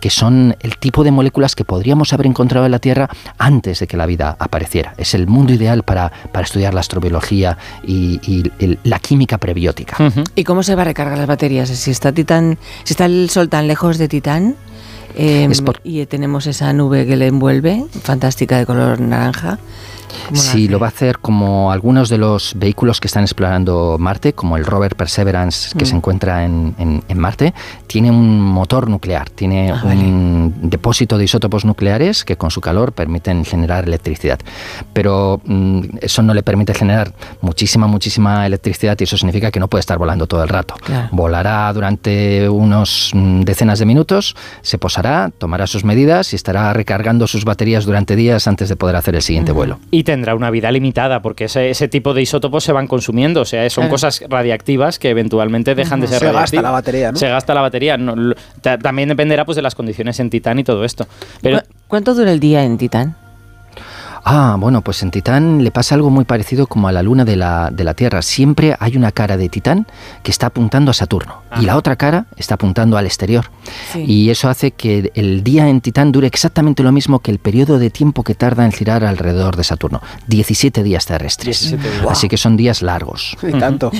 que 0.00 0.08
son 0.08 0.56
el 0.60 0.78
tipo 0.78 1.04
de 1.04 1.10
moléculas 1.10 1.54
que 1.54 1.64
podríamos 1.66 2.14
haber 2.14 2.26
encontrado 2.26 2.64
en 2.64 2.72
la 2.72 2.78
Tierra 2.78 3.10
antes 3.36 3.80
de 3.80 3.86
que 3.86 3.98
la 3.98 4.06
vida 4.06 4.34
apareciera. 4.38 4.94
Es 4.96 5.12
el 5.14 5.26
mundo 5.26 5.52
ideal 5.52 5.82
para, 5.82 6.10
para 6.32 6.44
estudiar 6.46 6.72
la 6.72 6.80
astrobiología 6.80 7.58
y, 7.86 8.18
y 8.22 8.50
el- 8.58 8.78
la 8.84 8.98
química 8.98 9.36
prebiótica. 9.36 9.96
¿y 10.34 10.44
cómo 10.44 10.62
se 10.62 10.74
va 10.74 10.82
a 10.82 10.86
recargar 10.86 11.18
las 11.18 11.26
baterías? 11.26 11.68
Si 11.68 11.90
está 11.90 12.12
Titán, 12.12 12.56
si 12.84 12.94
está 12.94 13.04
el 13.04 13.28
Sol 13.28 13.50
tan 13.50 13.66
lejos 13.68 13.98
de 13.98 14.08
Titán 14.08 14.54
eh, 15.16 15.46
Es 15.50 15.60
por- 15.62 15.80
y 15.84 16.04
tenemos 16.06 16.46
esa 16.46 16.72
nube 16.72 17.06
que 17.06 17.16
le 17.16 17.26
envuelve, 17.28 17.84
fantástica 18.02 18.58
de 18.58 18.66
color 18.66 18.98
naranja. 19.00 19.58
¿Cómo 20.28 20.40
Sí, 20.40 20.64
hace? 20.64 20.72
lo 20.72 20.78
va 20.78 20.86
a 20.86 20.88
hacer 20.88 21.18
como 21.18 21.70
algunos 21.72 22.08
de 22.08 22.18
los 22.18 22.52
vehículos 22.56 23.00
que 23.00 23.06
están 23.08 23.22
explorando 23.24 23.96
Marte, 23.98 24.32
como 24.32 24.56
el 24.56 24.64
rover 24.64 24.96
Perseverance 24.96 25.76
que 25.76 25.84
Mm. 25.84 25.88
se 25.88 25.96
encuentra 25.96 26.44
en, 26.44 26.74
en- 26.78 27.02
en 27.08 27.18
Marte, 27.18 27.54
tiene 27.86 28.10
un 28.10 28.40
motor 28.40 28.88
nuclear, 28.88 29.30
tiene 29.30 29.70
Ah, 29.70 29.82
un 29.84 30.54
depósito 30.62 31.18
de 31.18 31.24
isótopos 31.24 31.64
nucleares 31.64 32.24
que 32.24 32.36
con 32.36 32.50
su 32.50 32.60
calor 32.60 32.92
permiten 32.92 33.44
generar 33.44 33.84
electricidad. 33.84 34.38
Pero 34.92 35.40
mm, 35.44 35.80
eso 36.00 36.22
no 36.22 36.34
le 36.34 36.42
permite 36.42 36.74
generar 36.74 37.12
muchísima, 37.40 37.86
muchísima 37.86 38.46
electricidad 38.46 38.96
y 39.00 39.04
eso 39.04 39.16
significa 39.16 39.50
que 39.50 39.60
no 39.60 39.68
puede 39.68 39.80
estar 39.80 39.98
volando 39.98 40.26
todo 40.26 40.42
el 40.42 40.48
rato. 40.48 40.74
Claro. 40.84 41.08
Volará 41.12 41.72
durante 41.72 42.48
unos 42.48 43.10
mm, 43.14 43.42
decenas 43.42 43.78
de 43.78 43.86
minutos, 43.86 44.36
se 44.62 44.78
posará, 44.78 45.30
tomará 45.36 45.66
sus 45.66 45.84
medidas 45.84 46.32
y 46.32 46.36
estará 46.36 46.72
recargando 46.72 47.26
sus 47.26 47.44
baterías 47.44 47.84
durante 47.84 48.16
días 48.16 48.46
antes 48.46 48.68
de 48.68 48.76
poder 48.76 48.96
hacer 48.96 49.14
el 49.14 49.22
siguiente 49.22 49.52
vuelo. 49.52 49.78
Y 49.90 50.03
tendrá 50.04 50.34
una 50.36 50.50
vida 50.50 50.70
limitada, 50.70 51.20
porque 51.22 51.44
ese, 51.46 51.70
ese 51.70 51.88
tipo 51.88 52.14
de 52.14 52.22
isótopos 52.22 52.62
se 52.62 52.72
van 52.72 52.86
consumiendo. 52.86 53.40
O 53.40 53.44
sea, 53.44 53.68
son 53.70 53.82
Claro. 53.82 53.90
cosas 53.94 54.22
radiactivas 54.28 54.98
que 55.00 55.10
eventualmente 55.10 55.74
dejan 55.74 56.00
de 56.00 56.06
ser 56.06 56.18
Se 56.20 56.26
gasta 56.26 56.32
radiactivas. 56.38 56.62
la 56.64 56.70
batería, 56.70 57.12
¿no? 57.12 57.18
Se 57.18 57.28
gasta 57.28 57.54
la 57.54 57.60
batería. 57.62 57.96
No, 57.96 58.14
lo- 58.14 58.34
ta- 58.60 58.78
también 58.78 59.08
dependerá 59.08 59.44
pues, 59.44 59.56
de 59.56 59.62
las 59.62 59.74
condiciones 59.74 60.20
en 60.20 60.30
Titán 60.30 60.58
y 60.60 60.64
todo 60.64 60.84
esto. 60.84 61.06
Pero 61.42 61.58
¿Cu- 61.60 61.66
¿Cuánto 61.88 62.14
dura 62.14 62.30
el 62.32 62.38
día 62.40 62.62
en 62.64 62.78
Titán? 62.78 63.16
Ah, 64.24 64.56
bueno, 64.58 64.80
pues 64.80 65.02
en 65.02 65.10
Titán 65.10 65.62
le 65.62 65.70
pasa 65.70 65.94
algo 65.94 66.08
muy 66.08 66.24
parecido 66.24 66.66
como 66.66 66.88
a 66.88 66.92
la 66.92 67.02
luna 67.02 67.26
de 67.26 67.36
la, 67.36 67.70
de 67.70 67.84
la 67.84 67.92
Tierra. 67.92 68.22
Siempre 68.22 68.74
hay 68.80 68.96
una 68.96 69.12
cara 69.12 69.36
de 69.36 69.50
Titán 69.50 69.86
que 70.22 70.30
está 70.30 70.46
apuntando 70.46 70.90
a 70.90 70.94
Saturno 70.94 71.42
y 71.60 71.66
la 71.66 71.76
otra 71.76 71.96
cara 71.96 72.26
está 72.36 72.54
apuntando 72.54 72.96
al 72.96 73.04
exterior. 73.04 73.50
Sí. 73.92 74.04
Y 74.06 74.30
eso 74.30 74.48
hace 74.48 74.70
que 74.70 75.12
el 75.14 75.44
día 75.44 75.68
en 75.68 75.82
Titán 75.82 76.10
dure 76.10 76.26
exactamente 76.26 76.82
lo 76.82 76.90
mismo 76.90 77.18
que 77.18 77.30
el 77.30 77.38
periodo 77.38 77.78
de 77.78 77.90
tiempo 77.90 78.22
que 78.22 78.34
tarda 78.34 78.64
en 78.64 78.72
girar 78.72 79.04
alrededor 79.04 79.56
de 79.56 79.64
Saturno. 79.64 80.00
17 80.28 80.82
días 80.82 81.04
terrestres. 81.04 81.70
17 81.70 81.90
días. 81.90 82.06
Así 82.10 82.28
que 82.28 82.38
son 82.38 82.56
días 82.56 82.80
largos. 82.82 83.36
Y 83.44 83.52
tanto. 83.58 83.92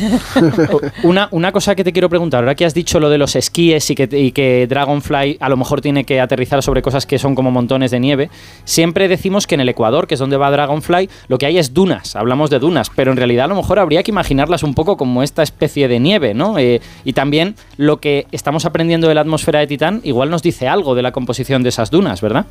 Una, 1.03 1.29
una 1.31 1.53
cosa 1.53 1.75
que 1.75 1.85
te 1.85 1.93
quiero 1.93 2.09
preguntar, 2.09 2.41
ahora 2.41 2.55
que 2.55 2.65
has 2.65 2.73
dicho 2.73 2.99
lo 2.99 3.11
de 3.11 3.19
los 3.19 3.37
esquíes 3.37 3.89
y 3.91 3.95
que, 3.95 4.09
y 4.11 4.33
que 4.33 4.67
Dragonfly 4.67 5.37
a 5.39 5.49
lo 5.49 5.57
mejor 5.57 5.81
tiene 5.81 6.05
que 6.05 6.21
aterrizar 6.21 6.63
sobre 6.63 6.81
cosas 6.81 7.05
que 7.05 7.19
son 7.19 7.35
como 7.35 7.51
montones 7.51 7.91
de 7.91 8.01
nieve, 8.01 8.31
siempre 8.65 9.07
decimos 9.07 9.47
que 9.47 9.55
en 9.55 9.61
el 9.61 9.69
Ecuador, 9.69 10.07
que 10.07 10.14
es 10.15 10.19
donde 10.19 10.37
va 10.37 10.51
Dragonfly, 10.51 11.09
lo 11.29 11.39
que 11.39 11.47
hay 11.47 11.59
es 11.59 11.75
dunas, 11.75 12.17
hablamos 12.17 12.51
de 12.51 12.59
dunas, 12.59 12.91
pero 12.95 13.11
en 13.11 13.17
realidad 13.17 13.45
a 13.45 13.49
lo 13.49 13.57
mejor 13.57 13.79
habría 13.79 14.03
que 14.03 14.11
imaginarlas 14.11 14.63
un 14.63 14.75
poco 14.75 14.97
como 14.97 15.23
esta 15.23 15.43
especie 15.43 15.89
de 15.89 16.01
nieve, 16.01 16.35
¿no? 16.35 16.59
Eh, 16.59 16.81
y 17.05 17.13
también 17.13 17.55
lo 17.77 17.99
que 17.99 18.27
estamos 18.33 18.65
aprendiendo 18.65 19.09
de 19.09 19.15
la 19.15 19.21
atmósfera 19.21 19.61
de 19.61 19.67
Titán 19.67 20.01
igual 20.05 20.31
nos 20.31 20.43
dice 20.43 20.69
algo 20.69 20.95
de 20.95 21.03
la 21.03 21.13
composición 21.13 21.63
de 21.63 21.69
esas 21.69 21.91
dunas, 21.91 22.21
¿verdad? 22.21 22.47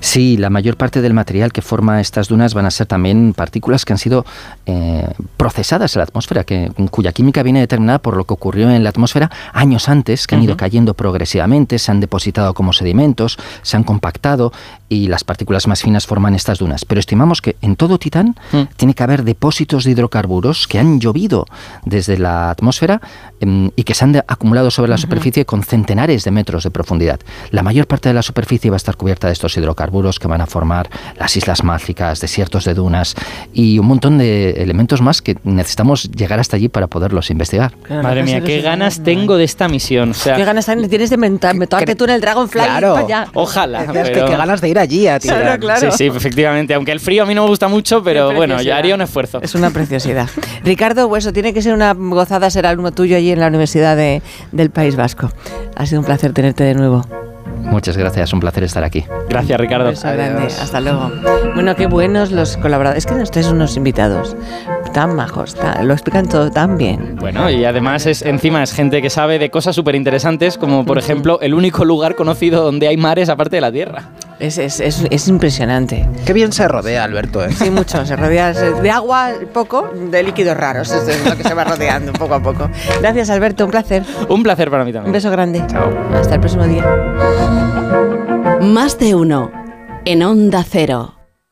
Sí, 0.00 0.36
la 0.36 0.50
mayor 0.50 0.76
parte 0.76 1.00
del 1.00 1.14
material 1.14 1.52
que 1.52 1.62
forma 1.62 2.00
estas 2.00 2.28
dunas 2.28 2.54
van 2.54 2.66
a 2.66 2.70
ser 2.70 2.86
también 2.86 3.34
partículas 3.34 3.84
que 3.84 3.92
han 3.92 3.98
sido 3.98 4.24
eh, 4.66 5.08
procesadas 5.36 5.94
en 5.96 6.00
la 6.00 6.04
atmósfera, 6.04 6.44
que, 6.44 6.70
cuya 6.90 7.12
química 7.12 7.42
viene 7.42 7.60
determinada 7.60 7.98
por 7.98 8.16
lo 8.16 8.24
que 8.24 8.34
ocurrió 8.34 8.70
en 8.70 8.84
la 8.84 8.90
atmósfera 8.90 9.30
años 9.52 9.88
antes, 9.88 10.26
que 10.26 10.34
han 10.34 10.42
ido 10.42 10.56
cayendo 10.56 10.94
progresivamente, 10.94 11.78
se 11.78 11.90
han 11.90 12.00
depositado 12.00 12.54
como 12.54 12.72
sedimentos, 12.72 13.38
se 13.62 13.76
han 13.76 13.84
compactado 13.84 14.52
y 14.88 15.08
las 15.08 15.24
partículas 15.24 15.66
más 15.66 15.82
finas 15.82 16.06
forman 16.06 16.34
estas 16.34 16.58
dunas. 16.58 16.84
Pero 16.84 17.00
estimamos 17.00 17.42
que 17.42 17.56
en 17.60 17.76
todo 17.76 17.98
Titán 17.98 18.36
Mm. 18.52 18.62
tiene 18.76 18.94
que 18.94 19.02
haber 19.02 19.24
depósitos 19.24 19.84
de 19.84 19.92
hidrocarburos 19.92 20.66
que 20.66 20.78
han 20.78 21.00
llovido 21.00 21.46
desde 21.84 22.18
la 22.18 22.50
atmósfera 22.50 23.00
em, 23.40 23.70
y 23.76 23.84
que 23.84 23.94
se 23.94 24.04
han 24.04 24.16
acumulado 24.26 24.70
sobre 24.70 24.90
la 24.90 24.96
superficie 24.96 25.44
con 25.44 25.62
centenares 25.62 26.24
de 26.24 26.30
metros 26.30 26.64
de 26.64 26.70
profundidad. 26.70 27.20
La 27.50 27.62
mayor 27.62 27.86
parte 27.86 28.08
de 28.08 28.14
la 28.14 28.22
superficie 28.22 28.70
va 28.70 28.76
a 28.76 28.78
estar 28.78 28.96
cubierta 28.96 29.26
de 29.26 29.32
estos 29.32 29.45
hidrocarburos 29.54 30.18
que 30.18 30.28
van 30.28 30.40
a 30.40 30.46
formar 30.46 30.88
las 31.18 31.36
islas 31.36 31.62
mágicas, 31.62 32.20
desiertos 32.20 32.64
de 32.64 32.72
dunas 32.72 33.14
y 33.52 33.78
un 33.78 33.86
montón 33.86 34.16
de 34.16 34.52
elementos 34.62 35.02
más 35.02 35.20
que 35.20 35.36
necesitamos 35.44 36.10
llegar 36.10 36.40
hasta 36.40 36.56
allí 36.56 36.68
para 36.68 36.86
poderlos 36.86 37.30
investigar. 37.30 37.74
Claro, 37.82 38.02
Madre 38.02 38.22
mía, 38.22 38.40
qué 38.40 38.60
ganas 38.62 39.02
tengo 39.02 39.36
de 39.36 39.44
esta 39.44 39.68
misión. 39.68 40.10
O 40.10 40.14
sea, 40.14 40.36
¿Qué 40.36 40.44
ganas 40.44 40.66
también 40.66 40.88
tienes 40.88 41.10
de 41.10 41.16
mentar, 41.18 41.54
metarte 41.54 41.94
tú 41.94 42.04
en 42.04 42.10
el 42.10 42.20
Dragonfly 42.20 42.60
Claro. 42.62 42.94
para 42.94 43.04
allá? 43.04 43.26
ojalá. 43.34 43.86
Que 43.86 43.92
pero- 43.92 44.26
qué 44.26 44.36
ganas 44.36 44.60
de 44.60 44.68
ir 44.68 44.78
allí 44.78 45.06
a 45.08 45.18
Titán. 45.18 45.40
Claro, 45.40 45.60
claro. 45.60 45.90
Sí, 45.92 45.96
sí, 45.98 46.04
efectivamente. 46.06 46.72
Aunque 46.74 46.92
el 46.92 47.00
frío 47.00 47.24
a 47.24 47.26
mí 47.26 47.34
no 47.34 47.42
me 47.42 47.48
gusta 47.48 47.68
mucho, 47.68 48.02
pero 48.02 48.32
bueno, 48.34 48.60
yo 48.62 48.74
haría 48.74 48.94
un 48.94 49.02
esfuerzo. 49.02 49.40
Es 49.42 49.54
una 49.54 49.70
preciosidad. 49.70 50.28
Ricardo 50.64 51.06
Hueso, 51.08 51.32
tiene 51.32 51.52
que 51.52 51.62
ser 51.62 51.74
una 51.74 51.92
gozada 51.94 52.48
ser 52.50 52.66
alumno 52.66 52.92
tuyo 52.92 53.16
allí 53.16 53.30
en 53.30 53.40
la 53.40 53.48
Universidad 53.48 53.96
de- 53.96 54.22
del 54.52 54.70
País 54.70 54.96
Vasco. 54.96 55.30
Ha 55.76 55.86
sido 55.86 56.00
un 56.00 56.06
placer 56.06 56.32
tenerte 56.32 56.64
de 56.64 56.74
nuevo. 56.74 57.04
Muchas 57.70 57.96
gracias, 57.96 58.32
un 58.32 58.40
placer 58.40 58.64
estar 58.64 58.82
aquí. 58.84 59.04
Gracias, 59.28 59.60
Ricardo. 59.60 59.86
Un 59.86 59.90
beso 59.90 60.10
grande. 60.12 60.46
Hasta 60.46 60.80
luego. 60.80 61.10
Bueno, 61.54 61.74
qué 61.76 61.86
buenos 61.86 62.30
los 62.32 62.56
colaboradores. 62.56 63.04
Es 63.04 63.10
que 63.10 63.18
nos 63.18 63.30
traes 63.30 63.48
unos 63.48 63.76
invitados 63.76 64.36
tan 64.94 65.14
majos, 65.14 65.54
tan- 65.54 65.86
lo 65.86 65.92
explican 65.92 66.28
todo 66.28 66.50
tan 66.50 66.78
bien. 66.78 67.16
Bueno, 67.16 67.50
y 67.50 67.64
además 67.64 68.06
es 68.06 68.22
encima 68.22 68.62
es 68.62 68.72
gente 68.72 69.02
que 69.02 69.10
sabe 69.10 69.38
de 69.38 69.50
cosas 69.50 69.74
súper 69.74 69.94
interesantes, 69.94 70.56
como 70.58 70.84
por 70.86 70.96
ejemplo 70.98 71.38
el 71.42 71.54
único 71.54 71.84
lugar 71.84 72.14
conocido 72.14 72.62
donde 72.64 72.88
hay 72.88 72.96
mares 72.96 73.28
aparte 73.28 73.56
de 73.56 73.60
la 73.60 73.72
Tierra. 73.72 74.04
Es, 74.38 74.58
es, 74.58 74.80
es, 74.80 75.02
es 75.10 75.28
impresionante. 75.28 76.06
Qué 76.26 76.32
bien 76.34 76.52
se 76.52 76.68
rodea, 76.68 77.04
Alberto, 77.04 77.42
¿eh? 77.44 77.50
Sí, 77.52 77.70
mucho. 77.70 78.04
Se 78.04 78.16
rodea 78.16 78.52
de 78.82 78.90
agua, 78.90 79.30
poco, 79.54 79.90
de 80.10 80.22
líquidos 80.22 80.56
raros. 80.56 80.90
Eso 80.90 81.08
es 81.10 81.24
lo 81.24 81.36
que 81.36 81.42
se 81.42 81.54
va 81.54 81.64
rodeando 81.64 82.12
poco 82.12 82.34
a 82.34 82.40
poco. 82.42 82.68
Gracias, 83.00 83.30
Alberto. 83.30 83.64
Un 83.64 83.70
placer. 83.70 84.04
Un 84.28 84.42
placer 84.42 84.70
para 84.70 84.84
mí 84.84 84.90
Un 84.90 84.94
también. 84.94 85.12
beso 85.14 85.30
grande. 85.30 85.62
Chao. 85.66 85.90
Hasta 86.14 86.34
el 86.34 86.40
próximo 86.40 86.64
día. 86.66 86.84
Más 88.60 88.98
de 88.98 89.14
uno 89.14 89.50
en 90.04 90.22
Onda 90.22 90.64
Cero. 90.68 91.15